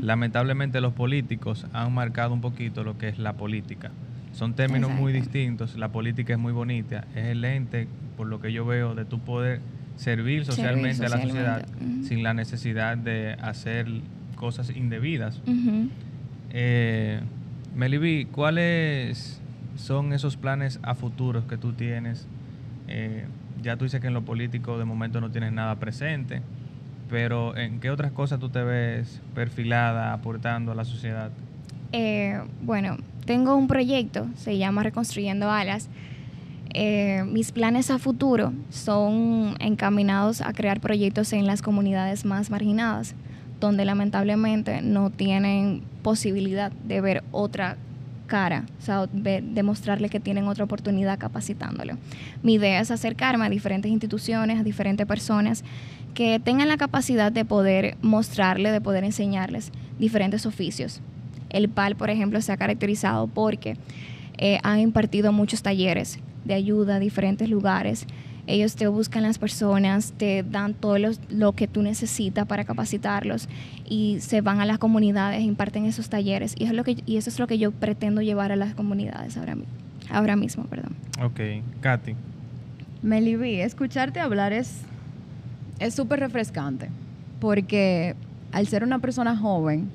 Lamentablemente 0.00 0.80
los 0.80 0.92
políticos 0.92 1.66
han 1.72 1.92
marcado 1.92 2.32
un 2.32 2.40
poquito 2.40 2.84
lo 2.84 2.96
que 2.98 3.08
es 3.08 3.18
la 3.18 3.34
política. 3.34 3.90
Son 4.32 4.54
términos 4.54 4.90
muy 4.90 5.12
distintos, 5.12 5.76
la 5.76 5.88
política 5.88 6.32
es 6.32 6.38
muy 6.38 6.52
bonita, 6.52 7.04
es 7.14 7.26
el 7.26 7.44
ente, 7.44 7.86
por 8.16 8.26
lo 8.26 8.40
que 8.40 8.52
yo 8.52 8.64
veo, 8.64 8.94
de 8.94 9.04
tu 9.04 9.20
poder 9.20 9.60
servir 9.96 10.44
socialmente 10.44 11.06
a 11.06 11.08
la 11.08 11.22
sociedad 11.22 11.66
sin 12.02 12.22
la 12.22 12.34
necesidad 12.34 12.96
de 12.96 13.34
hacer 13.34 13.86
cosas 14.36 14.70
indebidas. 14.74 15.40
Eh, 16.50 17.20
Meliví, 17.74 18.26
¿cuáles 18.26 19.40
son 19.76 20.12
esos 20.12 20.36
planes 20.36 20.78
a 20.82 20.94
futuros 20.94 21.44
que 21.46 21.56
tú 21.56 21.72
tienes? 21.72 22.28
Eh, 22.86 23.26
ya 23.62 23.76
tú 23.76 23.84
dices 23.84 24.00
que 24.00 24.06
en 24.06 24.14
lo 24.14 24.22
político 24.22 24.78
de 24.78 24.84
momento 24.84 25.20
no 25.20 25.30
tienes 25.30 25.52
nada 25.52 25.74
presente, 25.76 26.42
pero 27.10 27.56
¿en 27.56 27.80
qué 27.80 27.90
otras 27.90 28.12
cosas 28.12 28.38
tú 28.38 28.48
te 28.48 28.62
ves 28.62 29.20
perfilada, 29.34 30.12
aportando 30.12 30.70
a 30.70 30.76
la 30.76 30.84
sociedad? 30.84 31.32
Eh, 31.90 32.40
bueno, 32.62 32.96
tengo 33.24 33.56
un 33.56 33.66
proyecto, 33.66 34.28
se 34.36 34.56
llama 34.56 34.84
Reconstruyendo 34.84 35.50
Alas. 35.50 35.88
Eh, 36.74 37.24
mis 37.26 37.50
planes 37.50 37.90
a 37.90 37.98
futuro 37.98 38.52
son 38.70 39.56
encaminados 39.58 40.42
a 40.42 40.52
crear 40.52 40.80
proyectos 40.80 41.32
en 41.32 41.46
las 41.46 41.62
comunidades 41.62 42.24
más 42.24 42.50
marginadas, 42.50 43.14
donde 43.64 43.84
lamentablemente 43.84 44.82
no 44.82 45.10
tienen 45.10 45.82
posibilidad 46.02 46.70
de 46.70 47.00
ver 47.00 47.24
otra 47.32 47.76
cara, 48.26 48.64
o 48.78 48.82
sea, 48.82 49.06
ver- 49.12 49.42
demostrarle 49.42 50.08
que 50.08 50.20
tienen 50.20 50.46
otra 50.48 50.64
oportunidad 50.64 51.18
capacitándolo. 51.18 51.96
Mi 52.42 52.54
idea 52.54 52.80
es 52.80 52.90
acercarme 52.90 53.44
a 53.46 53.50
diferentes 53.50 53.90
instituciones, 53.90 54.60
a 54.60 54.62
diferentes 54.62 55.06
personas 55.06 55.64
que 56.14 56.40
tengan 56.40 56.68
la 56.68 56.76
capacidad 56.76 57.32
de 57.32 57.44
poder 57.44 57.96
mostrarle, 58.02 58.70
de 58.70 58.80
poder 58.80 59.04
enseñarles 59.04 59.72
diferentes 59.98 60.46
oficios. 60.46 61.00
El 61.50 61.68
PAL, 61.68 61.96
por 61.96 62.10
ejemplo, 62.10 62.40
se 62.40 62.52
ha 62.52 62.56
caracterizado 62.56 63.26
porque 63.26 63.76
eh, 64.38 64.58
han 64.62 64.78
impartido 64.80 65.32
muchos 65.32 65.62
talleres 65.62 66.18
de 66.44 66.54
ayuda 66.54 66.96
a 66.96 66.98
diferentes 67.00 67.48
lugares. 67.48 68.06
Ellos 68.46 68.76
te 68.76 68.86
buscan 68.88 69.22
las 69.22 69.38
personas, 69.38 70.12
te 70.18 70.42
dan 70.42 70.74
todo 70.74 70.98
los- 70.98 71.18
lo 71.30 71.52
que 71.52 71.66
tú 71.66 71.80
necesitas 71.82 72.46
para 72.46 72.64
capacitarlos 72.64 73.48
y 73.88 74.18
se 74.20 74.42
van 74.42 74.60
a 74.60 74.66
las 74.66 74.78
comunidades, 74.78 75.40
imparten 75.42 75.86
esos 75.86 76.10
talleres 76.10 76.54
y 76.58 76.64
eso 76.64 76.72
es 76.72 76.76
lo 76.76 76.84
que, 76.84 76.96
y 77.06 77.16
eso 77.16 77.30
es 77.30 77.38
lo 77.38 77.46
que 77.46 77.56
yo 77.58 77.72
pretendo 77.72 78.20
llevar 78.20 78.52
a 78.52 78.56
las 78.56 78.74
comunidades 78.74 79.36
ahora, 79.38 79.56
ahora 80.10 80.36
mismo. 80.36 80.64
Perdón. 80.64 80.94
Ok, 81.22 81.40
Katy. 81.80 82.14
Meliví, 83.02 83.60
escucharte 83.60 84.20
hablar 84.20 84.52
es 84.52 84.80
es 85.80 85.94
súper 85.94 86.20
refrescante 86.20 86.88
porque 87.40 88.14
al 88.52 88.66
ser 88.68 88.84
una 88.84 88.98
persona 89.00 89.36
joven 89.36 89.88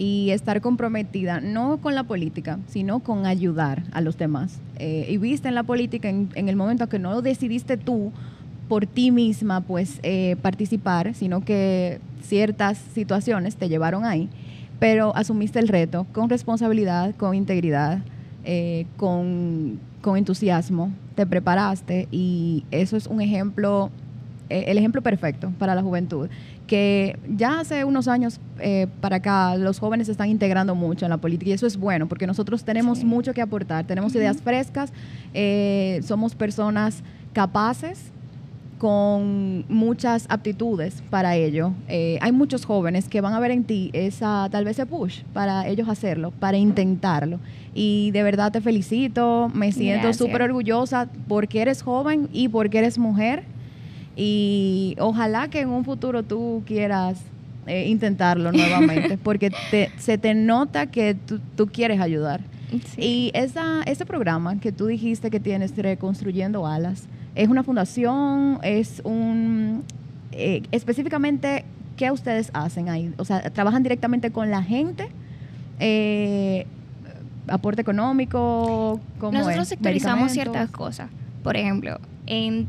y 0.00 0.30
estar 0.30 0.62
comprometida 0.62 1.40
no 1.40 1.76
con 1.76 1.94
la 1.94 2.04
política, 2.04 2.58
sino 2.68 3.00
con 3.00 3.26
ayudar 3.26 3.82
a 3.92 4.00
los 4.00 4.16
demás. 4.16 4.58
Eh, 4.78 5.06
y 5.10 5.18
viste 5.18 5.48
en 5.48 5.54
la 5.54 5.62
política 5.62 6.08
en, 6.08 6.30
en 6.36 6.48
el 6.48 6.56
momento 6.56 6.88
que 6.88 6.98
no 6.98 7.20
decidiste 7.20 7.76
tú 7.76 8.10
por 8.66 8.86
ti 8.86 9.10
misma 9.10 9.60
pues 9.60 10.00
eh, 10.02 10.36
participar, 10.40 11.12
sino 11.14 11.44
que 11.44 12.00
ciertas 12.22 12.78
situaciones 12.94 13.56
te 13.56 13.68
llevaron 13.68 14.06
ahí, 14.06 14.30
pero 14.78 15.14
asumiste 15.14 15.58
el 15.58 15.68
reto 15.68 16.06
con 16.12 16.30
responsabilidad, 16.30 17.14
con 17.16 17.34
integridad, 17.34 17.98
eh, 18.44 18.86
con, 18.96 19.78
con 20.00 20.16
entusiasmo, 20.16 20.92
te 21.14 21.26
preparaste 21.26 22.08
y 22.10 22.64
eso 22.70 22.96
es 22.96 23.06
un 23.06 23.20
ejemplo, 23.20 23.90
eh, 24.48 24.64
el 24.68 24.78
ejemplo 24.78 25.02
perfecto 25.02 25.52
para 25.58 25.74
la 25.74 25.82
juventud, 25.82 26.30
que 26.70 27.18
ya 27.36 27.58
hace 27.58 27.84
unos 27.84 28.06
años 28.06 28.38
eh, 28.60 28.86
para 29.00 29.16
acá 29.16 29.56
los 29.56 29.80
jóvenes 29.80 30.06
se 30.06 30.12
están 30.12 30.28
integrando 30.28 30.76
mucho 30.76 31.04
en 31.04 31.10
la 31.10 31.16
política 31.16 31.50
y 31.50 31.54
eso 31.54 31.66
es 31.66 31.76
bueno 31.76 32.06
porque 32.06 32.28
nosotros 32.28 32.62
tenemos 32.62 32.98
Sí. 32.98 33.04
mucho 33.06 33.34
que 33.34 33.42
aportar, 33.42 33.84
tenemos 33.86 34.14
ideas 34.14 34.36
frescas, 34.40 34.92
eh, 35.34 35.98
somos 36.04 36.36
personas 36.36 37.02
capaces 37.32 38.12
con 38.78 39.64
muchas 39.68 40.26
aptitudes 40.28 41.02
para 41.10 41.34
ello. 41.34 41.72
Eh, 41.88 42.18
hay 42.22 42.30
muchos 42.32 42.64
jóvenes 42.64 43.08
que 43.08 43.20
van 43.20 43.34
a 43.34 43.40
ver 43.40 43.50
en 43.50 43.64
ti 43.64 43.90
esa, 43.92 44.48
tal 44.50 44.64
vez 44.64 44.78
ese 44.78 44.86
push 44.86 45.22
para 45.32 45.66
ellos 45.66 45.88
hacerlo, 45.88 46.30
para 46.30 46.56
intentarlo. 46.56 47.40
Y 47.74 48.12
de 48.12 48.22
verdad 48.22 48.52
te 48.52 48.60
felicito, 48.60 49.50
me 49.52 49.72
siento 49.72 50.12
súper 50.14 50.42
orgullosa 50.42 51.08
porque 51.26 51.62
eres 51.62 51.82
joven 51.82 52.28
y 52.32 52.48
porque 52.48 52.78
eres 52.78 52.96
mujer. 52.96 53.42
Y 54.16 54.96
ojalá 54.98 55.48
que 55.48 55.60
en 55.60 55.68
un 55.70 55.84
futuro 55.84 56.22
tú 56.22 56.62
quieras 56.66 57.18
eh, 57.66 57.88
intentarlo 57.88 58.52
nuevamente, 58.52 59.16
porque 59.18 59.50
te- 59.70 59.90
se 59.98 60.18
te 60.18 60.34
nota 60.34 60.86
que 60.86 61.14
tú, 61.14 61.40
tú 61.56 61.66
quieres 61.68 62.00
ayudar. 62.00 62.40
Sí. 62.94 63.00
Y 63.02 63.30
esa, 63.34 63.82
ese 63.84 64.06
programa 64.06 64.58
que 64.60 64.70
tú 64.72 64.86
dijiste 64.86 65.30
que 65.30 65.40
tienes, 65.40 65.76
Reconstruyendo 65.76 66.66
Alas, 66.66 67.04
¿es 67.34 67.48
una 67.48 67.62
fundación? 67.64 68.58
¿Es 68.62 69.00
un... 69.04 69.82
eh, 70.32 70.62
específicamente, 70.70 71.64
¿qué 71.96 72.10
ustedes 72.12 72.50
hacen 72.54 72.88
ahí? 72.88 73.12
O 73.18 73.24
sea, 73.24 73.42
¿trabajan 73.50 73.82
directamente 73.82 74.30
con 74.30 74.50
la 74.50 74.62
gente? 74.62 75.08
Eh, 75.80 76.66
¿Aporte 77.48 77.80
económico? 77.82 79.00
¿Cómo 79.18 79.32
Nosotros 79.32 79.62
es? 79.62 79.68
sectorizamos 79.70 80.30
ciertas 80.30 80.70
cosas. 80.70 81.08
Por 81.42 81.56
ejemplo, 81.56 81.98
en 82.26 82.66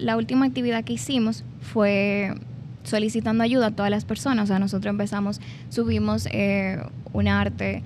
la 0.00 0.16
última 0.16 0.46
actividad 0.46 0.84
que 0.84 0.94
hicimos 0.94 1.44
fue 1.60 2.34
solicitando 2.82 3.44
ayuda 3.44 3.66
a 3.66 3.70
todas 3.70 3.90
las 3.90 4.04
personas. 4.04 4.44
O 4.44 4.46
sea, 4.48 4.58
nosotros 4.58 4.90
empezamos, 4.90 5.40
subimos 5.68 6.26
eh, 6.32 6.82
un 7.12 7.28
arte, 7.28 7.82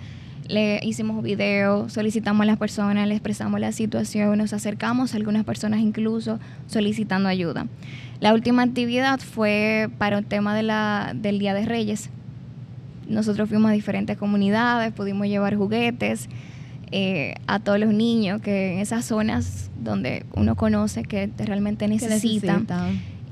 le 0.49 0.81
hicimos 0.83 1.23
video, 1.23 1.89
solicitamos 1.89 2.43
a 2.43 2.47
las 2.47 2.59
personas, 2.59 3.09
le 3.09 3.15
expresamos 3.15 3.61
la 3.61 3.73
situación, 3.73 4.39
nos 4.39 4.53
acercamos 4.53 5.15
a 5.15 5.17
algunas 5.17 5.45
personas 5.45 5.81
incluso 5.81 6.39
solicitando 6.67 7.29
ayuda. 7.29 7.67
La 8.21 8.35
última 8.35 8.63
actividad 8.63 9.21
fue 9.21 9.89
para 9.99 10.19
el 10.19 10.27
tema 10.27 10.55
del 10.55 11.39
Día 11.39 11.55
de 11.55 11.65
Reyes. 11.65 12.11
Nosotros 13.09 13.49
fuimos 13.49 13.71
a 13.71 13.75
diferentes 13.75 14.17
comunidades, 14.17 14.93
pudimos 14.93 15.27
llevar 15.27 15.57
juguetes 15.57 16.29
eh, 16.97 17.35
a 17.49 17.59
todos 17.59 17.81
los 17.81 17.93
niños 17.93 18.41
que 18.41 18.75
en 18.75 18.79
esas 18.79 19.05
zonas 19.05 19.69
donde 19.83 20.25
uno 20.35 20.55
conoce 20.55 21.03
que 21.03 21.29
realmente 21.39 21.87
¿Qué 21.87 21.91
necesitan. 21.95 22.67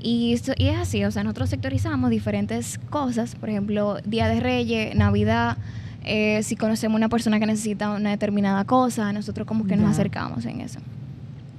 Y, 0.01 0.33
esto- 0.33 0.51
y 0.57 0.67
es 0.67 0.77
así, 0.77 1.05
o 1.05 1.11
sea, 1.11 1.23
nosotros 1.23 1.49
sectorizamos 1.49 2.09
diferentes 2.09 2.77
cosas, 2.89 3.35
por 3.35 3.49
ejemplo, 3.49 3.99
Día 4.05 4.27
de 4.27 4.41
Reyes, 4.41 4.95
Navidad, 4.95 5.57
eh, 6.03 6.43
si 6.43 6.57
conocemos 6.57 6.97
una 6.97 7.07
persona 7.07 7.39
que 7.39 7.45
necesita 7.45 7.91
una 7.91 8.09
determinada 8.09 8.65
cosa, 8.65 9.13
nosotros 9.13 9.47
como 9.47 9.65
que 9.65 9.77
nos 9.77 9.91
acercamos 9.91 10.43
en 10.45 10.59
eso. 10.59 10.79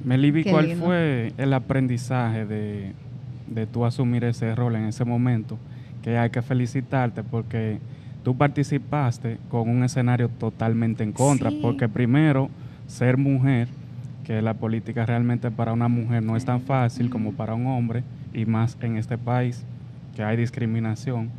Melibi, 0.04 0.44
Qué 0.44 0.50
¿cuál 0.50 0.66
lindo. 0.68 0.84
fue 0.84 1.32
el 1.38 1.54
aprendizaje 1.54 2.44
de, 2.44 2.92
de 3.48 3.66
tú 3.66 3.86
asumir 3.86 4.24
ese 4.24 4.54
rol 4.54 4.76
en 4.76 4.84
ese 4.84 5.06
momento? 5.06 5.56
Que 6.02 6.18
hay 6.18 6.28
que 6.28 6.42
felicitarte 6.42 7.22
porque 7.22 7.78
tú 8.24 8.36
participaste 8.36 9.38
con 9.50 9.68
un 9.68 9.84
escenario 9.84 10.28
totalmente 10.28 11.04
en 11.04 11.12
contra, 11.12 11.50
Sí. 11.50 11.58
porque 11.62 11.88
primero, 11.88 12.48
ser 12.86 13.16
mujer, 13.16 13.68
que 14.24 14.40
la 14.40 14.54
política 14.54 15.04
realmente 15.04 15.50
para 15.50 15.72
una 15.74 15.86
mujer 15.88 16.22
no 16.22 16.34
es 16.36 16.44
tan 16.46 16.62
fácil 16.62 17.10
como 17.10 17.32
para 17.32 17.54
un 17.54 17.66
hombre, 17.66 18.02
y 18.32 18.46
más 18.46 18.76
en 18.80 18.96
este 18.96 19.18
país, 19.18 19.64
que 20.16 20.24
hay 20.24 20.36
discriminación. 20.36 21.30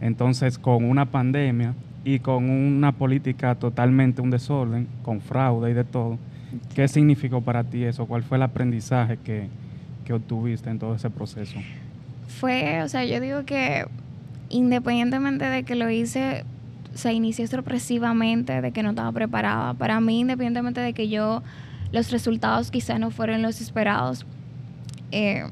Entonces, 0.00 0.58
con 0.58 0.84
una 0.84 1.06
pandemia 1.06 1.74
y 2.04 2.18
con 2.18 2.50
una 2.50 2.92
política 2.92 3.54
totalmente 3.54 4.20
un 4.20 4.30
desorden, 4.30 4.86
con 5.02 5.20
fraude 5.22 5.70
y 5.70 5.74
de 5.74 5.84
todo, 5.84 6.18
¿qué 6.74 6.86
significó 6.86 7.40
para 7.40 7.64
ti 7.64 7.84
eso? 7.84 8.04
¿Cuál 8.06 8.22
fue 8.22 8.36
el 8.36 8.42
aprendizaje 8.42 9.16
que, 9.16 9.48
que 10.04 10.12
obtuviste 10.12 10.68
en 10.68 10.78
todo 10.78 10.94
ese 10.94 11.08
proceso? 11.08 11.58
Fue, 12.28 12.82
o 12.82 12.88
sea, 12.88 13.04
yo 13.04 13.20
digo 13.20 13.44
que 13.44 13.86
independientemente 14.54 15.44
de 15.44 15.64
que 15.64 15.74
lo 15.74 15.90
hice, 15.90 16.44
se 16.94 17.12
inició 17.12 17.44
sorpresivamente, 17.48 18.60
de 18.60 18.70
que 18.70 18.84
no 18.84 18.90
estaba 18.90 19.10
preparada. 19.10 19.74
Para 19.74 20.00
mí, 20.00 20.20
independientemente 20.20 20.80
de 20.80 20.92
que 20.92 21.08
yo, 21.08 21.42
los 21.90 22.12
resultados 22.12 22.70
quizás 22.70 23.00
no 23.00 23.10
fueron 23.10 23.42
los 23.42 23.60
esperados, 23.60 24.24
eh, 25.10 25.42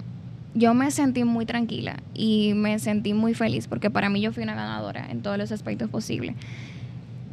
yo 0.55 0.73
me 0.73 0.93
sentí 0.93 1.25
muy 1.25 1.47
tranquila 1.47 1.97
y 2.15 2.53
me 2.55 2.79
sentí 2.79 3.13
muy 3.13 3.35
feliz 3.35 3.67
porque 3.67 3.91
para 3.91 4.09
mí 4.09 4.21
yo 4.21 4.33
fui 4.33 4.45
una 4.45 4.55
ganadora 4.55 5.11
en 5.11 5.21
todos 5.21 5.37
los 5.37 5.51
aspectos 5.51 5.91
posibles. 5.91 6.37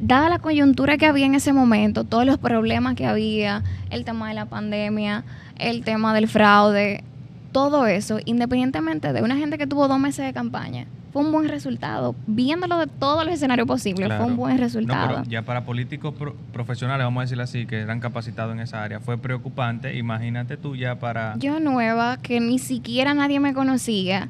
Dada 0.01 0.27
la 0.29 0.39
coyuntura 0.39 0.97
que 0.97 1.05
había 1.05 1.27
en 1.27 1.35
ese 1.35 1.53
momento, 1.53 2.03
todos 2.03 2.25
los 2.25 2.39
problemas 2.39 2.95
que 2.95 3.05
había, 3.05 3.63
el 3.91 4.05
tema 4.05 4.29
de 4.29 4.33
la 4.33 4.45
pandemia, 4.45 5.23
el 5.59 5.83
tema 5.83 6.15
del 6.15 6.27
fraude, 6.27 7.03
todo 7.51 7.85
eso, 7.85 8.17
independientemente 8.25 9.13
de 9.13 9.21
una 9.21 9.35
gente 9.35 9.59
que 9.59 9.67
tuvo 9.67 9.87
dos 9.87 9.99
meses 9.99 10.25
de 10.25 10.33
campaña, 10.33 10.87
fue 11.11 11.23
un 11.23 11.31
buen 11.31 11.47
resultado. 11.47 12.15
Viéndolo 12.27 12.77
de 12.77 12.87
todos 12.87 13.25
los 13.25 13.33
escenarios 13.33 13.67
posibles, 13.67 14.07
Claro. 14.07 14.23
fue 14.23 14.31
un 14.31 14.37
buen 14.37 14.55
No, 14.57 14.61
resultado. 14.63 15.07
pero 15.07 15.23
ya 15.29 15.41
para 15.41 15.65
políticos 15.65 16.13
pro- 16.17 16.35
profesionales, 16.53 17.05
vamos 17.05 17.21
a 17.21 17.23
decirlo 17.23 17.43
así, 17.43 17.65
que 17.65 17.79
eran 17.79 17.99
capacitados 17.99 18.53
en 18.53 18.59
esa 18.59 18.83
área, 18.83 18.99
fue 18.99 19.17
preocupante. 19.17 19.97
Imagínate 19.97 20.57
tú 20.57 20.75
ya 20.75 20.99
para... 20.99 21.35
Yo 21.37 21.59
nueva, 21.59 22.17
que 22.17 22.39
ni 22.39 22.59
siquiera 22.59 23.13
nadie 23.13 23.39
me 23.39 23.53
conocía. 23.53 24.29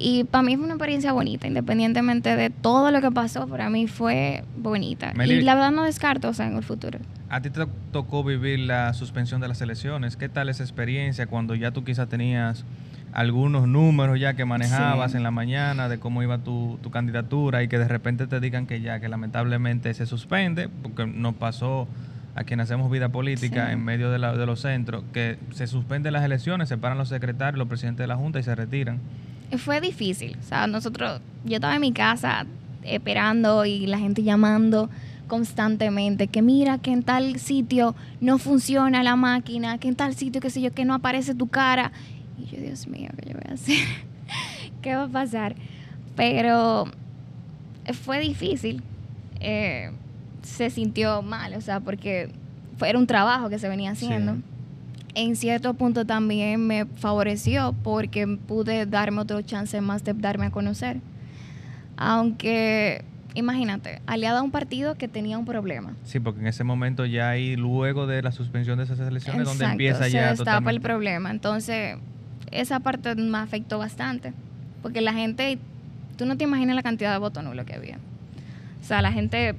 Y 0.00 0.22
para 0.22 0.42
mí 0.42 0.54
fue 0.54 0.64
una 0.66 0.74
experiencia 0.74 1.12
bonita, 1.12 1.48
independientemente 1.48 2.36
de 2.36 2.50
todo 2.50 2.92
lo 2.92 3.00
que 3.00 3.10
pasó, 3.10 3.48
para 3.48 3.68
mí 3.68 3.88
fue 3.88 4.44
bonita. 4.56 5.12
Meli- 5.14 5.38
y 5.38 5.42
la 5.42 5.56
verdad 5.56 5.72
no 5.72 5.82
descarto, 5.82 6.28
o 6.28 6.34
sea, 6.34 6.46
en 6.46 6.56
el 6.56 6.62
futuro. 6.62 7.00
A 7.28 7.40
ti 7.42 7.50
te 7.50 7.66
tocó 7.92 8.22
vivir 8.22 8.60
la 8.60 8.94
suspensión 8.94 9.40
de 9.40 9.48
las 9.48 9.60
elecciones. 9.60 10.16
¿Qué 10.16 10.28
tal 10.28 10.48
esa 10.48 10.62
experiencia 10.62 11.26
cuando 11.26 11.56
ya 11.56 11.72
tú 11.72 11.82
quizás 11.82 12.08
tenías 12.08 12.64
algunos 13.12 13.66
números 13.66 14.18
ya 14.20 14.34
que 14.34 14.44
manejabas 14.44 15.12
Sí. 15.12 15.16
en 15.16 15.22
la 15.22 15.30
mañana 15.30 15.88
de 15.88 15.98
cómo 15.98 16.22
iba 16.22 16.38
tu, 16.38 16.78
tu 16.82 16.90
candidatura 16.90 17.62
y 17.62 17.68
que 17.68 17.78
de 17.78 17.88
repente 17.88 18.26
te 18.26 18.38
digan 18.40 18.66
que 18.66 18.80
ya, 18.80 19.00
que 19.00 19.08
lamentablemente 19.08 19.92
se 19.94 20.06
suspende, 20.06 20.68
porque 20.68 21.06
nos 21.06 21.34
pasó 21.34 21.88
a 22.34 22.44
quien 22.44 22.60
hacemos 22.60 22.90
vida 22.90 23.08
política 23.08 23.66
Sí. 23.66 23.72
en 23.72 23.84
medio 23.84 24.10
de, 24.10 24.18
la- 24.18 24.36
de 24.36 24.46
los 24.46 24.60
centros, 24.60 25.02
que 25.12 25.38
se 25.52 25.66
suspenden 25.66 26.12
las 26.12 26.24
elecciones, 26.24 26.68
se 26.68 26.76
paran 26.78 26.96
los 26.98 27.08
secretarios, 27.08 27.58
los 27.58 27.66
presidentes 27.68 28.04
de 28.04 28.06
la 28.08 28.16
Junta 28.16 28.38
y 28.38 28.42
se 28.44 28.54
retiran. 28.54 28.98
Fue 29.56 29.80
difícil, 29.80 30.36
o 30.38 30.42
sea, 30.44 30.66
nosotros, 30.66 31.20
yo 31.44 31.54
estaba 31.56 31.74
en 31.74 31.80
mi 31.80 31.92
casa 31.92 32.44
esperando 32.84 33.64
y 33.64 33.86
la 33.86 33.98
gente 33.98 34.22
llamando 34.22 34.88
constantemente 35.26 36.26
que 36.28 36.42
mira 36.42 36.78
que 36.78 36.90
en 36.92 37.02
tal 37.02 37.38
sitio 37.38 37.94
no 38.20 38.38
funciona 38.38 39.02
la 39.02 39.14
máquina, 39.16 39.78
que 39.78 39.88
en 39.88 39.94
tal 39.94 40.14
sitio, 40.14 40.40
qué 40.40 40.50
sé 40.50 40.60
yo, 40.60 40.72
que 40.72 40.84
no 40.84 40.94
aparece 40.94 41.34
tu 41.34 41.48
cara. 41.48 41.92
Yo, 42.50 42.60
Dios 42.60 42.86
mío, 42.86 43.10
¿qué 43.18 43.30
yo 43.30 43.34
voy 43.34 43.50
a 43.50 43.54
hacer? 43.54 43.76
¿Qué 44.82 44.94
va 44.94 45.04
a 45.04 45.08
pasar? 45.08 45.54
Pero 46.16 46.86
fue 48.04 48.20
difícil. 48.20 48.82
eh, 49.40 49.90
se 50.42 50.70
sintió 50.70 51.22
mal, 51.22 51.54
o 51.54 51.60
sea, 51.60 51.80
porque 51.80 52.30
fue, 52.78 52.88
era 52.88 52.98
un 52.98 53.06
trabajo 53.06 53.48
que 53.48 53.58
se 53.58 53.68
venía 53.68 53.90
haciendo. 53.90 54.34
Sí. 54.34 54.42
En 55.14 55.36
cierto 55.36 55.74
punto 55.74 56.04
también 56.04 56.66
me 56.66 56.86
favoreció 56.86 57.74
porque 57.82 58.26
pude 58.26 58.86
darme 58.86 59.20
otro 59.20 59.42
chance 59.42 59.80
más 59.80 60.04
de 60.04 60.14
darme 60.14 60.46
a 60.46 60.50
conocer. 60.50 60.98
Aunque, 61.96 63.04
imagínate, 63.34 64.00
aliada 64.06 64.40
a 64.40 64.42
un 64.42 64.52
partido 64.52 64.94
que 64.94 65.08
tenía 65.08 65.38
un 65.38 65.44
problema. 65.44 65.94
Sí, 66.04 66.20
porque 66.20 66.40
en 66.40 66.46
ese 66.46 66.62
momento 66.62 67.04
ya 67.04 67.30
ahí, 67.30 67.56
luego 67.56 68.06
de 68.06 68.22
la 68.22 68.30
suspensión 68.30 68.78
de 68.78 68.84
esas 68.84 69.00
elecciones, 69.00 69.44
donde 69.44 69.64
empieza 69.64 70.04
se 70.04 70.12
ya 70.12 70.30
destapa 70.30 70.70
el 70.70 70.80
problema. 70.80 71.30
Entonces, 71.30 71.96
esa 72.52 72.80
parte 72.80 73.14
me 73.14 73.38
afectó 73.38 73.78
bastante. 73.78 74.32
Porque 74.82 75.00
la 75.00 75.12
gente, 75.12 75.58
tú 76.16 76.26
no 76.26 76.36
te 76.36 76.44
imaginas 76.44 76.76
la 76.76 76.82
cantidad 76.82 77.12
de 77.12 77.18
votos 77.18 77.42
nulos 77.44 77.64
que 77.66 77.74
había. 77.74 77.98
O 78.80 78.84
sea, 78.84 79.02
la 79.02 79.12
gente 79.12 79.54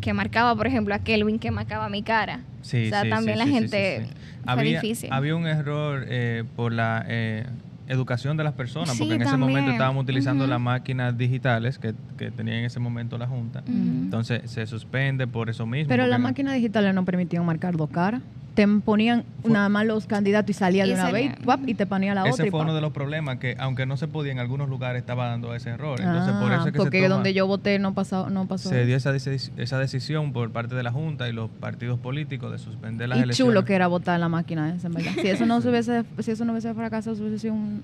que 0.00 0.12
marcaba, 0.12 0.54
por 0.54 0.66
ejemplo, 0.66 0.94
a 0.94 0.98
Kelvin 0.98 1.38
que 1.38 1.50
marcaba 1.50 1.88
mi 1.88 2.02
cara. 2.02 2.40
Sí, 2.62 2.86
o 2.86 2.88
sea, 2.90 3.02
sí, 3.02 3.10
también 3.10 3.38
sí, 3.38 3.44
la 3.44 3.50
gente 3.50 3.98
sí, 4.00 4.06
sí. 4.06 4.12
fue 4.42 4.52
había, 4.52 4.80
difícil. 4.80 5.12
Había 5.12 5.36
un 5.36 5.46
error 5.46 6.04
eh, 6.08 6.44
por 6.56 6.72
la 6.72 7.04
eh, 7.08 7.46
educación 7.88 8.36
de 8.36 8.44
las 8.44 8.54
personas, 8.54 8.90
Sí, 8.90 8.98
porque 8.98 9.14
en 9.14 9.22
ese 9.22 9.36
momento 9.36 9.70
estábamos 9.70 10.02
utilizando 10.02 10.46
las 10.46 10.60
máquinas 10.60 11.16
digitales 11.16 11.78
que, 11.78 11.94
que 12.18 12.30
tenía 12.32 12.58
en 12.58 12.64
ese 12.64 12.80
momento 12.80 13.16
la 13.18 13.26
Junta. 13.28 13.62
Entonces 13.66 14.50
se 14.50 14.66
suspende 14.66 15.26
por 15.26 15.48
eso 15.48 15.64
mismo. 15.66 15.88
Pero 15.88 16.06
las 16.06 16.18
no- 16.18 16.24
máquinas 16.24 16.54
digitales 16.54 16.92
no 16.94 17.04
permitían 17.04 17.44
marcar 17.44 17.76
dos 17.76 17.88
caras. 17.90 18.20
Te 18.56 18.66
ponían 18.66 19.22
Fue- 19.42 19.52
nada 19.52 19.68
más 19.68 19.86
los 19.86 20.06
candidatos 20.06 20.50
y 20.50 20.52
salía 20.54 20.84
Y 20.86 20.88
de 20.88 20.94
una 20.94 21.12
vez 21.12 21.32
y 21.66 21.74
te 21.74 21.86
ponía 21.86 22.14
la 22.14 22.22
ese 22.22 22.30
otra. 22.32 22.46
y 22.46 22.50
fue 22.50 22.60
uno 22.62 22.74
de 22.74 22.80
los 22.80 22.90
problemas 22.90 23.36
que, 23.36 23.54
aunque 23.60 23.86
no 23.86 23.96
se 23.96 24.08
podía, 24.08 24.32
en 24.32 24.38
algunos 24.40 24.68
lugares 24.68 24.98
estaba 25.00 25.28
dando 25.28 25.54
ese 25.54 25.70
error. 25.70 26.00
Entonces, 26.00 26.34
por 26.36 26.50
Ah, 26.50 26.56
eso 26.56 26.66
es 26.66 26.72
que 26.72 26.78
porque 26.78 26.98
se, 26.98 27.04
toma- 27.04 27.14
donde 27.16 27.34
yo 27.34 27.46
voté 27.46 27.78
no 27.78 27.94
pasó, 27.94 28.28
no 28.30 28.46
pasó 28.48 28.70
se 28.70 28.78
eso. 28.80 28.86
dio 28.86 28.96
esa, 28.96 29.14
esa 29.14 29.78
decisión 29.78 30.32
por 30.32 30.50
parte 30.50 30.74
de 30.74 30.82
la 30.82 30.90
Junta 30.90 31.28
y 31.28 31.32
los 31.32 31.48
partidos 31.50 31.98
políticos 32.00 32.50
de 32.50 32.58
suspender 32.58 33.08
las 33.10 33.18
y 33.18 33.22
elecciones. 33.22 33.52
chulo 33.52 33.64
que 33.66 33.74
era 33.74 33.86
votar 33.86 34.14
en 34.16 34.22
la 34.22 34.28
máquina 34.30 34.74
esa, 34.74 34.86
en 34.88 34.94
verdad. 34.94 35.12
Si 35.20 35.28
eso 35.28 35.46
no 35.46 35.60
se 35.60 35.68
hubiese, 35.68 36.04
si 36.20 36.30
eso 36.30 36.44
no 36.46 36.52
hubiese 36.52 36.72
fracasado, 36.74 37.14
hubiese 37.20 37.38
sido 37.38 37.54
un... 37.54 37.82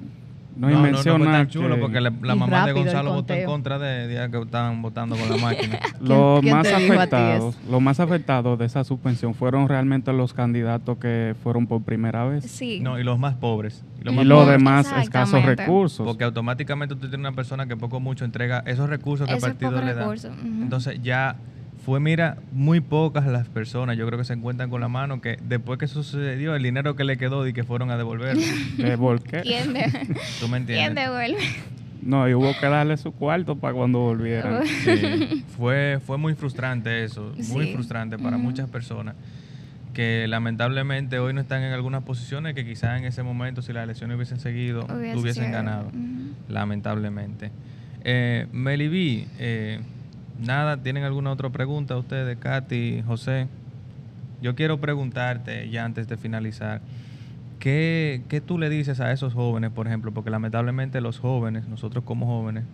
No, 0.54 0.68
no, 0.68 0.80
no, 0.80 0.90
no 0.90 0.98
fue 0.98 1.18
tan 1.26 1.48
chulo 1.48 1.74
que 1.76 1.80
porque 1.80 2.00
la, 2.00 2.10
mamá 2.10 2.66
de 2.66 2.72
Gonzalo 2.72 3.14
votó 3.14 3.34
en 3.34 3.46
contra 3.46 3.78
de, 3.78 4.06
de 4.06 4.30
que 4.30 4.38
estaban 4.42 4.82
votando 4.82 5.16
con 5.16 5.28
la 5.30 5.36
máquina. 5.42 5.78
los 6.00 6.42
más 6.42 6.66
afectados, 6.66 7.56
los 7.70 7.80
más 7.80 8.00
afectados 8.00 8.58
de 8.58 8.66
esa 8.66 8.84
suspensión 8.84 9.34
fueron 9.34 9.68
realmente 9.68 10.12
los 10.12 10.34
candidatos 10.34 10.98
que 10.98 11.34
fueron 11.42 11.66
por 11.66 11.82
primera 11.82 12.24
vez 12.24 12.44
Sí. 12.44 12.80
No, 12.80 12.98
y 12.98 13.04
los 13.04 13.18
más 13.18 13.34
pobres. 13.34 13.82
Y 14.00 14.04
los 14.04 14.14
y 14.14 14.16
más 14.18 14.26
los 14.26 14.38
pobres. 14.40 14.58
demás 14.58 14.92
escasos 15.02 15.44
recursos. 15.44 16.06
Porque 16.06 16.24
automáticamente 16.24 16.94
tú 16.94 17.00
tienes 17.02 17.20
una 17.20 17.32
persona 17.32 17.66
que 17.66 17.76
poco 17.76 17.96
o 17.96 18.00
mucho 18.00 18.24
entrega 18.24 18.62
esos 18.66 18.88
recursos 18.88 19.26
que 19.26 19.34
el 19.34 19.40
partido 19.40 19.70
le 19.82 19.94
da. 19.94 20.02
recurso, 20.02 20.28
ujú. 20.28 20.62
Entonces 20.62 21.02
ya 21.02 21.36
fue, 21.84 21.98
mira, 22.00 22.36
muy 22.52 22.80
pocas 22.80 23.26
las 23.26 23.48
personas, 23.48 23.96
yo 23.96 24.06
creo 24.06 24.18
que 24.18 24.24
se 24.24 24.32
encuentran 24.32 24.70
con 24.70 24.80
la 24.80 24.88
mano, 24.88 25.20
que 25.20 25.36
después 25.42 25.78
que 25.78 25.86
eso 25.86 26.02
sucedió, 26.02 26.54
el 26.54 26.62
dinero 26.62 26.94
que 26.96 27.04
le 27.04 27.16
quedó 27.18 27.46
y 27.46 27.52
que 27.52 27.64
fueron 27.64 27.90
a 27.90 27.96
devolverlo. 27.96 28.42
¿por 28.98 29.20
qué? 29.22 29.40
¿Quién, 29.42 29.72
de- 29.72 29.90
¿Tú 30.40 30.48
me 30.48 30.58
¿Quién 30.64 30.88
entiendes? 30.92 31.04
devuelve? 31.06 31.38
No, 32.02 32.28
y 32.28 32.34
hubo 32.34 32.52
que 32.58 32.66
darle 32.66 32.96
su 32.96 33.12
cuarto 33.12 33.56
para 33.56 33.74
cuando 33.74 34.00
volvieran. 34.00 34.60
Sí, 34.84 35.44
fue, 35.56 36.00
fue 36.04 36.18
muy 36.18 36.34
frustrante 36.34 37.04
eso, 37.04 37.32
muy 37.48 37.66
Sí. 37.66 37.72
frustrante 37.72 38.18
para 38.18 38.36
muchas 38.38 38.68
personas 38.68 39.14
que 39.94 40.26
lamentablemente 40.26 41.18
hoy 41.18 41.34
no 41.34 41.40
están 41.42 41.62
en 41.62 41.72
algunas 41.72 42.02
posiciones 42.02 42.54
que 42.54 42.64
quizás 42.64 42.98
en 42.98 43.04
ese 43.04 43.22
momento 43.22 43.60
si 43.60 43.72
las 43.74 43.84
elecciones 43.84 44.16
hubiesen 44.16 44.40
seguido 44.40 44.86
Hubiese 44.86 45.18
hubiesen 45.18 45.52
ganado, 45.52 45.90
lamentablemente. 46.48 47.50
Eh, 48.04 48.46
Meli 48.52 48.88
B, 48.88 49.26
eh, 49.38 49.80
nada, 50.38 50.76
¿tienen 50.76 51.04
alguna 51.04 51.30
otra 51.32 51.50
pregunta 51.50 51.96
ustedes, 51.96 52.38
Katy, 52.38 53.02
José? 53.06 53.48
Yo 54.40 54.54
quiero 54.54 54.80
preguntarte 54.80 55.70
ya 55.70 55.84
antes 55.84 56.08
de 56.08 56.16
finalizar, 56.16 56.80
¿qué, 57.58 58.22
¿qué 58.28 58.40
tú 58.40 58.58
le 58.58 58.68
dices 58.68 59.00
a 59.00 59.12
esos 59.12 59.34
jóvenes, 59.34 59.70
por 59.70 59.86
ejemplo? 59.86 60.12
Porque 60.12 60.30
lamentablemente 60.30 61.00
los 61.00 61.18
jóvenes, 61.18 61.68
nosotros 61.68 62.04
como 62.04 62.26
jóvenes, 62.26 62.64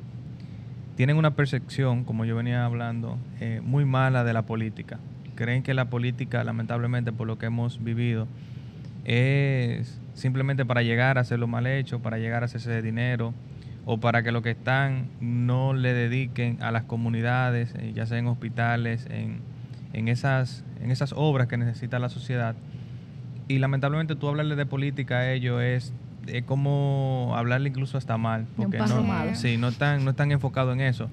tienen 0.97 1.17
una 1.17 1.33
percepción, 1.33 2.05
como 2.05 2.25
yo 2.25 2.35
venía 2.35 2.65
hablando, 2.65 3.19
eh, 3.41 3.61
muy 3.63 3.85
mala 3.85 4.25
de 4.25 4.33
la 4.33 4.43
política. 4.43 4.99
Creen 5.37 5.63
que 5.63 5.73
la 5.73 5.85
política, 5.91 6.43
lamentablemente, 6.43 7.13
por 7.13 7.27
lo 7.27 7.39
que 7.39 7.47
hemos 7.47 7.85
vivido, 7.85 8.27
es 9.05 10.01
simplemente 10.15 10.65
para 10.65 10.83
llegar 10.83 11.17
a 11.17 11.21
hacer 11.21 11.39
lo 11.39 11.47
mal 11.47 11.67
hecho, 11.67 12.01
para 12.01 12.19
llegar 12.19 12.43
a 12.43 12.47
hacerse 12.47 12.83
dinero, 12.83 13.33
o 13.91 13.97
para 13.97 14.23
que 14.23 14.33
los 14.33 14.43
que 14.43 14.51
están 14.51 15.09
no 15.19 15.73
le 15.73 15.95
dediquen 15.95 16.63
a 16.63 16.71
las 16.71 16.83
comunidades, 16.83 17.75
eh, 17.79 17.93
ya 17.95 18.05
sea 18.05 18.19
en 18.19 18.27
hospitales, 18.27 19.07
en, 19.09 19.41
en, 19.95 20.09
esas, 20.09 20.63
en 20.83 20.91
esas 20.91 21.15
obras 21.17 21.49
que 21.49 21.57
necesita 21.57 21.99
la 21.99 22.11
sociedad. 22.11 22.55
Y 23.49 23.61
lamentablemente 23.61 24.15
tú 24.15 24.29
hablarle 24.29 24.57
de 24.57 24.67
política 24.67 25.21
a 25.21 25.33
ellos 25.33 25.63
es, 25.63 25.95
es 26.27 26.45
como 26.45 27.33
hablarle 27.35 27.71
incluso 27.71 27.97
hasta 27.97 28.19
mal, 28.19 28.47
porque 28.59 28.77
no, 28.77 29.03
malo. 29.03 29.35
sí, 29.35 29.57
no 29.57 29.69
están, 29.69 30.05
no 30.05 30.11
están 30.11 30.33
enfocados 30.33 30.75
en 30.75 30.83
eso. 30.83 31.09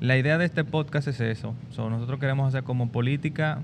La 0.00 0.18
idea 0.18 0.36
de 0.36 0.46
este 0.46 0.64
podcast 0.64 1.06
es 1.06 1.20
eso. 1.20 1.54
So, 1.70 1.90
nosotros 1.90 2.18
queremos 2.18 2.48
hacer 2.48 2.64
como 2.64 2.90
política 2.90 3.60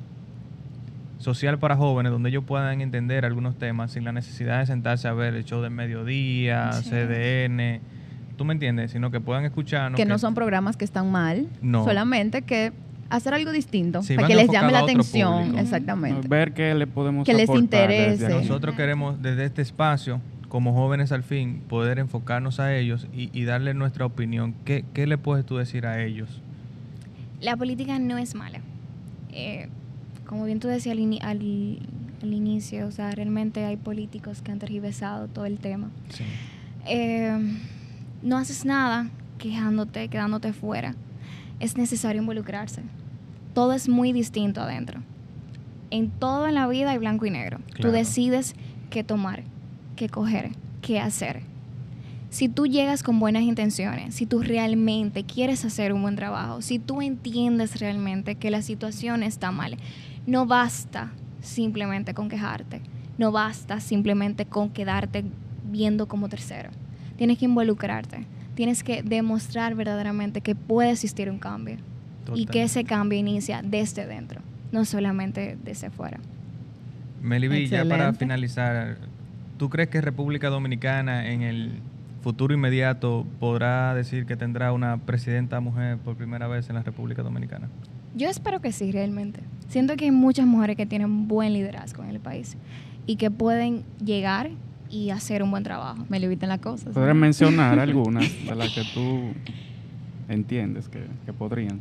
social 1.19 1.59
para 1.59 1.75
jóvenes, 1.75 2.13
donde 2.13 2.29
ellos 2.29 2.45
puedan 2.45 2.81
entender 2.81 3.25
algunos 3.25 3.59
temas 3.59 3.91
sin 3.91 4.05
la 4.05 4.13
necesidad 4.13 4.61
de 4.61 4.67
sentarse 4.67 5.09
a 5.09 5.13
ver 5.15 5.35
el 5.35 5.45
show 5.45 5.61
del 5.63 5.73
mediodía, 5.73 6.71
Sí. 6.75 6.91
CDN, 6.91 7.81
¿tú 8.43 8.47
me 8.47 8.55
entiendes? 8.55 8.91
Sino 8.91 9.13
que 9.13 9.21
puedan 9.21 9.45
escucharnos. 9.45 9.97
que 9.97 10.05
no 10.05 10.19
son 10.19 10.35
programas 10.35 10.77
que 10.77 10.85
están 10.85 11.13
mal, 11.13 11.47
No. 11.61 11.85
solamente 11.85 12.43
que 12.43 12.73
hacer 13.09 13.35
algo 13.35 13.53
distinto 13.53 14.03
Sí, 14.03 14.17
para 14.17 14.27
que 14.27 14.35
les 14.35 14.51
llame 14.51 14.73
la 14.73 14.81
atención, 14.81 15.43
público. 15.45 15.59
exactamente. 15.61 16.27
Ver 16.29 16.53
qué 16.55 16.75
le 16.75 16.89
podemos 16.89 17.25
Que 17.25 17.35
les 17.35 17.49
interese. 17.51 18.29
Nosotros 18.29 18.75
queremos 18.75 19.23
desde 19.23 19.45
este 19.45 19.63
espacio, 19.63 20.21
como 20.49 20.73
jóvenes 20.75 21.13
al 21.13 21.23
fin, 21.23 21.63
poder 21.69 22.01
enfocarnos 22.01 22.59
a 22.59 22.75
ellos 22.77 23.07
y, 23.15 23.31
y 23.33 23.45
darle 23.45 23.75
nuestra 23.75 24.07
opinión. 24.07 24.55
¿Qué, 24.65 24.85
¿Qué 24.93 25.07
le 25.07 25.19
puedes 25.19 25.47
tú 25.47 25.57
decir 25.57 25.87
a 25.87 26.03
ellos? 26.03 26.41
La 27.41 27.57
política 27.57 27.99
no 28.01 28.19
es 28.19 28.35
mala. 28.35 28.61
Eh, 29.33 29.69
como 30.27 30.45
bien 30.47 30.59
tú 30.59 30.67
decías 30.69 30.95
al, 30.97 30.99
ini- 31.01 31.21
al- 31.23 31.79
al 32.23 32.33
inicio, 32.33 32.87
o 32.87 32.91
sea, 32.91 33.13
realmente 33.13 33.65
hay 33.65 33.77
políticos 33.77 34.43
que 34.43 34.51
han 34.53 34.59
tergiversado 34.59 35.29
todo 35.29 35.45
el 35.47 35.59
tema. 35.59 35.91
Sí. 36.11 36.25
Eh, 36.87 37.39
no 38.23 38.37
haces 38.37 38.65
nada 38.65 39.11
quejándote, 39.39 40.09
quedándote 40.09 40.53
fuera. 40.53 40.95
Es 41.61 41.77
necesario 41.77 42.23
involucrarse. 42.23 42.83
Todo 43.55 43.73
es 43.73 43.89
muy 43.89 44.13
distinto 44.13 44.61
adentro. 44.61 45.03
En 45.91 46.11
todo 46.11 46.47
en 46.47 46.55
la 46.55 46.67
vida 46.69 46.93
hay 46.93 46.99
blanco 46.99 47.27
y 47.27 47.31
negro. 47.31 47.59
Claro. 47.67 47.83
Tú 47.83 47.91
decides 47.91 48.55
qué 48.91 49.05
tomar, 49.05 49.43
qué 49.97 50.09
coger, 50.09 50.51
qué 50.81 51.01
hacer. 51.01 51.43
si 52.31 52.49
tú 52.49 52.67
llegas 52.67 53.03
con 53.03 53.21
buenas 53.21 53.43
intenciones, 53.43 54.15
si 54.15 54.25
tú 54.25 54.41
realmente 54.41 55.25
quieres 55.25 55.67
hacer 55.67 55.93
un 55.93 56.01
buen 56.01 56.17
trabajo, 56.17 56.63
si 56.63 56.79
tú 56.79 57.03
entiendes 57.03 57.79
realmente 57.79 58.37
que 58.37 58.51
la 58.51 58.63
situación 58.63 59.23
está 59.23 59.51
mal, 59.51 59.77
no 60.27 60.47
basta 60.47 61.13
simplemente 61.43 62.15
con 62.15 62.31
quejarte, 62.31 62.81
no 63.19 63.33
basta 63.33 63.81
simplemente 63.81 64.47
con 64.47 64.71
quedarte 64.71 65.25
viendo 65.71 66.09
como 66.09 66.31
tercero. 66.31 66.71
Tienes 67.17 67.39
que 67.39 67.45
involucrarte, 67.45 68.27
tienes 68.55 68.83
que 68.83 69.03
demostrar 69.03 69.75
verdaderamente 69.75 70.41
que 70.41 70.55
puede 70.55 70.91
existir 70.91 71.31
un 71.31 71.39
cambio 71.39 71.77
y 72.35 72.47
que 72.47 72.63
ese 72.63 72.85
cambio 72.85 73.19
inicia 73.19 73.63
desde 73.63 74.07
dentro, 74.07 74.41
no 74.71 74.85
solamente 74.85 75.57
desde 75.63 75.91
fuera. 75.91 76.19
Meliví, 77.21 77.69
ya 77.69 77.85
para 77.85 78.13
finalizar, 78.15 78.99
¿tú 79.59 79.71
crees 79.71 79.89
que 79.89 80.01
República 80.01 80.49
Dominicana 80.49 81.29
en 81.29 81.43
el 81.43 81.73
futuro 82.23 82.55
inmediato 82.55 83.27
podrá 83.41 83.95
decir 83.95 84.27
que 84.27 84.37
tendrá 84.37 84.73
una 84.73 84.97
presidenta 84.99 85.61
mujer 85.61 85.99
por 85.99 86.17
primera 86.17 86.47
vez 86.47 86.69
en 86.69 86.77
la 86.77 86.83
República 86.83 87.23
Dominicana? 87.23 87.69
Yo 88.15 88.29
espero 88.29 88.61
que 88.61 88.73
sí, 88.73 88.93
realmente. 88.93 89.41
Siento 89.69 89.97
que 89.97 90.05
hay 90.05 90.11
muchas 90.11 90.47
mujeres 90.47 90.77
que 90.77 90.87
tienen 90.87 91.29
buen 91.29 91.53
liderazgo 91.53 92.03
en 92.03 92.11
el 92.11 92.21
país 92.21 92.57
y 93.07 93.17
que 93.17 93.31
pueden 93.31 93.85
llegar 94.05 94.51
y 94.93 95.11
hacer 95.11 95.43
un 95.43 95.51
buen 95.51 95.65
trabajo. 95.65 96.05
Me 96.09 96.21
limitan 96.21 96.49
las 96.51 96.61
cosas. 96.61 96.93
¿Podrías 96.95 97.17
mencionar 97.17 97.79
algunas 97.81 98.23
de 98.47 98.55
las 98.55 98.69
que 98.73 98.83
tú 98.95 99.33
entiendes 100.29 100.89
que, 100.89 101.05
que 101.27 101.33
podrían? 101.33 101.81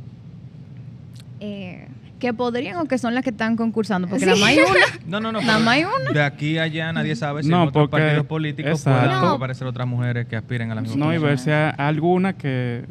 Eh, 1.40 1.88
Que 2.20 2.34
podrían 2.34 2.78
o 2.78 2.86
que 2.86 2.98
son 3.00 3.16
las 3.16 3.24
que 3.24 3.32
están 3.32 3.56
concursando, 3.56 4.08
porque 4.08 4.26
Sí. 4.26 4.30
nada 4.30 4.40
más 4.40 4.50
hay 4.50 4.58
una. 4.60 4.80
No, 5.08 5.20
no, 5.20 5.32
no. 5.32 5.42
Nada 5.42 5.54
pero 5.56 5.66
más 5.66 5.74
hay 5.76 5.84
una. 5.84 6.12
De 6.14 6.22
aquí 6.24 6.58
a 6.60 6.64
allá 6.64 6.94
nadie 6.94 7.16
sabe 7.16 7.42
si 7.44 7.50
No, 7.50 7.64
en 7.64 7.70
otros 7.70 7.90
porque- 7.90 8.04
partidos 8.04 8.26
políticos 8.28 8.84
puedan 8.84 9.08
No. 9.10 9.30
aparecer 9.32 9.66
otras 9.68 9.88
mujeres 9.88 10.28
que 10.28 10.36
aspiren 10.36 10.72
a 10.72 10.76
la 10.76 10.82
misma 10.82 10.98
No, 11.06 11.14
y 11.14 11.18
ver 11.18 11.40
si 11.40 11.50
hay 11.50 11.74
alguna 11.78 12.34
que 12.34 12.86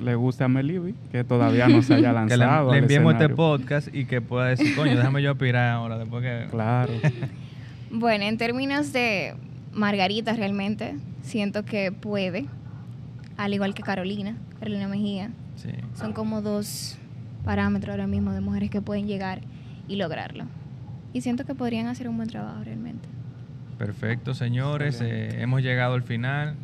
le 0.00 0.14
guste 0.16 0.42
a 0.42 0.48
Melibi, 0.48 0.92
que 1.12 1.22
todavía 1.22 1.68
no 1.68 1.80
se 1.82 1.94
haya 1.94 2.08
Que 2.26 2.36
le, 2.36 2.36
lanzado. 2.38 2.72
le 2.72 2.78
enviemos 2.78 3.12
este 3.12 3.24
escenario. 3.26 3.36
podcast 3.36 3.94
y 3.94 4.06
que 4.06 4.20
pueda 4.20 4.46
decir, 4.48 4.74
coño, 4.74 4.96
déjame 4.96 5.22
yo 5.22 5.30
aspirar 5.30 5.70
ahora, 5.70 5.96
después 5.96 6.22
que... 6.24 6.48
Claro. 6.50 6.92
bueno, 7.92 8.24
en 8.24 8.36
términos 8.38 8.92
de 8.92 9.34
Margarita, 9.74 10.34
realmente 10.34 10.96
siento 11.22 11.64
que 11.64 11.92
puede, 11.92 12.46
al 13.36 13.54
igual 13.54 13.74
que 13.74 13.82
Carolina, 13.82 14.36
Carolina 14.58 14.88
Mejía. 14.88 15.30
Sí. 15.56 15.70
Son 15.94 16.12
como 16.12 16.42
dos 16.42 16.96
parámetros 17.44 17.92
ahora 17.92 18.06
mismo 18.06 18.32
de 18.32 18.40
mujeres 18.40 18.70
que 18.70 18.80
pueden 18.80 19.06
llegar 19.06 19.40
y 19.88 19.96
lograrlo. 19.96 20.46
Y 21.12 21.20
siento 21.20 21.44
que 21.44 21.54
podrían 21.54 21.86
hacer 21.86 22.08
un 22.08 22.16
buen 22.16 22.28
trabajo 22.28 22.62
realmente. 22.64 23.08
Perfecto, 23.78 24.34
señores. 24.34 25.00
eh, 25.00 25.42
hemos 25.42 25.62
llegado 25.62 25.94
al 25.94 26.02
final. 26.02 26.54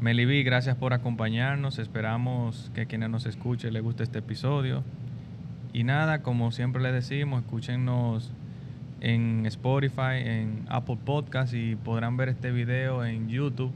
Meliví, 0.00 0.42
gracias 0.42 0.76
por 0.76 0.92
acompañarnos. 0.92 1.78
Esperamos 1.78 2.70
que 2.74 2.86
quienes 2.86 3.10
nos 3.10 3.26
escuchen 3.26 3.72
les 3.72 3.82
guste 3.82 4.02
este 4.02 4.18
episodio. 4.18 4.82
Y 5.72 5.84
nada, 5.84 6.22
como 6.22 6.52
siempre 6.52 6.82
les 6.82 6.92
decimos, 6.92 7.42
escúchenos 7.42 8.32
en 9.04 9.44
Spotify, 9.46 10.16
en 10.24 10.64
Apple 10.68 10.96
Podcast 11.04 11.52
y 11.52 11.76
podrán 11.76 12.16
ver 12.16 12.30
este 12.30 12.50
video 12.50 13.04
en 13.04 13.28
YouTube. 13.28 13.70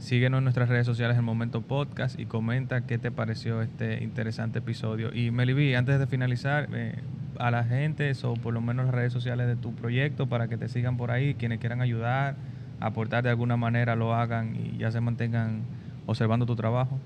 Síguenos 0.00 0.38
en 0.38 0.44
nuestras 0.44 0.68
redes 0.68 0.86
sociales 0.86 1.16
El 1.16 1.22
Momento 1.22 1.62
Podcast 1.62 2.18
y 2.18 2.26
comenta 2.26 2.80
qué 2.80 2.98
te 2.98 3.12
pareció 3.12 3.62
este 3.62 4.02
interesante 4.02 4.58
episodio. 4.58 5.14
Y 5.14 5.30
Meliví, 5.30 5.74
antes 5.76 6.00
de 6.00 6.06
finalizar, 6.08 6.68
eh, 6.72 6.96
a 7.38 7.52
la 7.52 7.62
gente 7.62 8.12
o 8.24 8.34
por 8.34 8.52
lo 8.52 8.60
menos 8.60 8.86
las 8.86 8.94
redes 8.94 9.12
sociales 9.12 9.46
de 9.46 9.54
tu 9.54 9.72
proyecto 9.72 10.26
para 10.26 10.48
que 10.48 10.56
te 10.56 10.68
sigan 10.68 10.96
por 10.96 11.12
ahí, 11.12 11.34
quienes 11.34 11.60
quieran 11.60 11.80
ayudar, 11.80 12.34
aportar 12.80 13.22
de 13.22 13.30
alguna 13.30 13.56
manera, 13.56 13.94
lo 13.94 14.14
hagan 14.14 14.56
y 14.56 14.78
ya 14.78 14.90
se 14.90 15.00
mantengan 15.00 15.60
observando 16.06 16.44
tu 16.44 16.56
trabajo. 16.56 16.98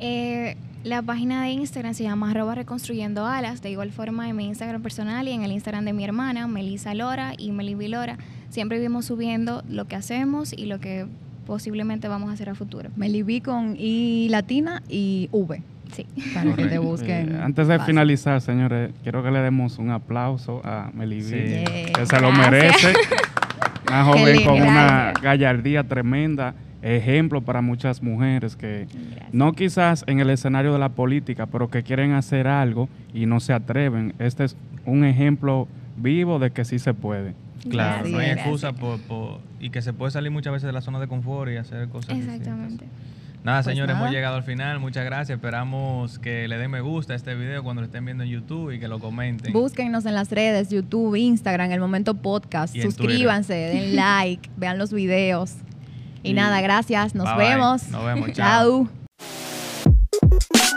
Eh, 0.00 0.56
la 0.84 1.00
página 1.00 1.42
de 1.44 1.50
Instagram 1.50 1.94
se 1.94 2.02
llama 2.02 2.30
arroba 2.30 2.54
reconstruyendo 2.54 3.26
alas, 3.26 3.62
de 3.62 3.70
igual 3.70 3.90
forma 3.90 4.28
en 4.28 4.36
mi 4.36 4.46
Instagram 4.46 4.82
personal 4.82 5.26
y 5.28 5.32
en 5.32 5.42
el 5.42 5.52
Instagram 5.52 5.84
de 5.86 5.92
mi 5.94 6.04
hermana, 6.04 6.46
Melissa 6.46 6.92
Lora 6.94 7.32
y 7.38 7.52
Melivi 7.52 7.88
Lora. 7.88 8.18
Siempre 8.50 8.78
vivimos 8.78 9.06
subiendo 9.06 9.62
lo 9.68 9.86
que 9.86 9.96
hacemos 9.96 10.52
y 10.52 10.66
lo 10.66 10.80
que 10.80 11.06
posiblemente 11.46 12.06
vamos 12.08 12.30
a 12.30 12.34
hacer 12.34 12.50
a 12.50 12.54
futuro. 12.54 12.90
Melibí 12.96 13.40
con 13.40 13.76
I 13.78 14.28
latina 14.30 14.82
y 14.88 15.28
V. 15.32 15.62
Sí. 15.92 16.06
Para 16.34 16.54
que 16.54 16.66
te 16.66 16.78
busquen. 16.78 17.34
Eh, 17.36 17.40
antes 17.42 17.66
de 17.68 17.78
fácil. 17.78 17.92
finalizar, 17.94 18.40
señores, 18.40 18.90
quiero 19.02 19.22
que 19.22 19.30
le 19.30 19.38
demos 19.40 19.78
un 19.78 19.90
aplauso 19.90 20.60
a 20.64 20.90
Melibi, 20.94 21.22
Sí. 21.22 21.64
que 21.94 22.06
se 22.06 22.20
lo 22.20 22.28
Gracias. 22.30 22.50
merece. 22.50 22.92
Una 23.88 24.04
joven 24.04 24.44
con 24.44 24.62
una 24.62 25.12
gallardía 25.22 25.84
tremenda, 25.84 26.54
ejemplo 26.84 27.40
para 27.40 27.62
muchas 27.62 28.02
mujeres 28.02 28.56
que 28.56 28.86
no 29.32 29.52
quizás 29.54 30.04
en 30.06 30.20
el 30.20 30.30
escenario 30.30 30.72
de 30.72 30.78
la 30.78 30.90
política, 30.90 31.46
pero 31.46 31.68
que 31.68 31.82
quieren 31.82 32.12
hacer 32.12 32.46
algo 32.46 32.88
y 33.12 33.26
no 33.26 33.40
se 33.40 33.52
atreven. 33.52 34.14
Este 34.18 34.44
es 34.44 34.56
un 34.84 35.04
ejemplo 35.04 35.66
vivo 35.96 36.38
de 36.38 36.50
que 36.50 36.64
sí 36.64 36.78
se 36.78 36.92
puede. 36.94 37.34
Claro, 37.70 38.04
Gracias, 38.04 38.10
no 38.12 38.18
hay 38.18 38.30
excusa 38.30 38.72
por, 38.74 39.00
por- 39.00 39.40
y 39.60 39.70
que 39.70 39.80
se 39.80 39.94
puede 39.94 40.10
salir 40.10 40.30
muchas 40.30 40.52
veces 40.52 40.66
de 40.66 40.72
la 40.72 40.82
zona 40.82 41.00
de 41.00 41.06
confort 41.08 41.50
y 41.50 41.56
hacer 41.56 41.88
cosas 41.88 42.18
Exactamente. 42.18 42.84
distintas. 42.84 42.88
Nada, 43.44 43.58
Pues 43.62 43.74
señores, 43.74 43.94
nada. 43.94 44.06
hemos 44.06 44.14
llegado 44.14 44.36
al 44.36 44.42
final. 44.42 44.80
Muchas 44.80 45.04
gracias. 45.04 45.36
Esperamos 45.36 46.18
que 46.18 46.48
le 46.48 46.56
den 46.58 46.70
me 46.70 46.80
gusta 46.80 47.12
a 47.12 47.16
este 47.16 47.34
video 47.34 47.62
cuando 47.62 47.82
lo 47.82 47.86
estén 47.86 48.04
viendo 48.04 48.24
en 48.24 48.30
YouTube 48.30 48.70
y 48.72 48.78
que 48.78 48.88
lo 48.88 49.00
comenten. 49.00 49.52
Búsquennos 49.52 50.06
en 50.06 50.14
las 50.14 50.30
redes, 50.30 50.70
YouTube, 50.70 51.14
Instagram, 51.16 51.70
El 51.70 51.80
Momento 51.80 52.14
Podcast. 52.14 52.74
Suscríbanse, 52.76 53.52
den 53.54 53.96
like, 53.96 54.48
vean 54.56 54.78
los 54.78 54.92
videos. 54.94 55.56
Y, 56.24 56.30
Y- 56.30 56.34
nada, 56.34 56.60
gracias. 56.60 57.14
Nos 57.14 57.26
Bye, 57.26 57.36
bye. 57.36 57.48
vemos. 57.54 57.88
Nos 57.90 58.04
vemos, 58.04 58.32
chao. 58.34 58.88
chao. 58.88 60.73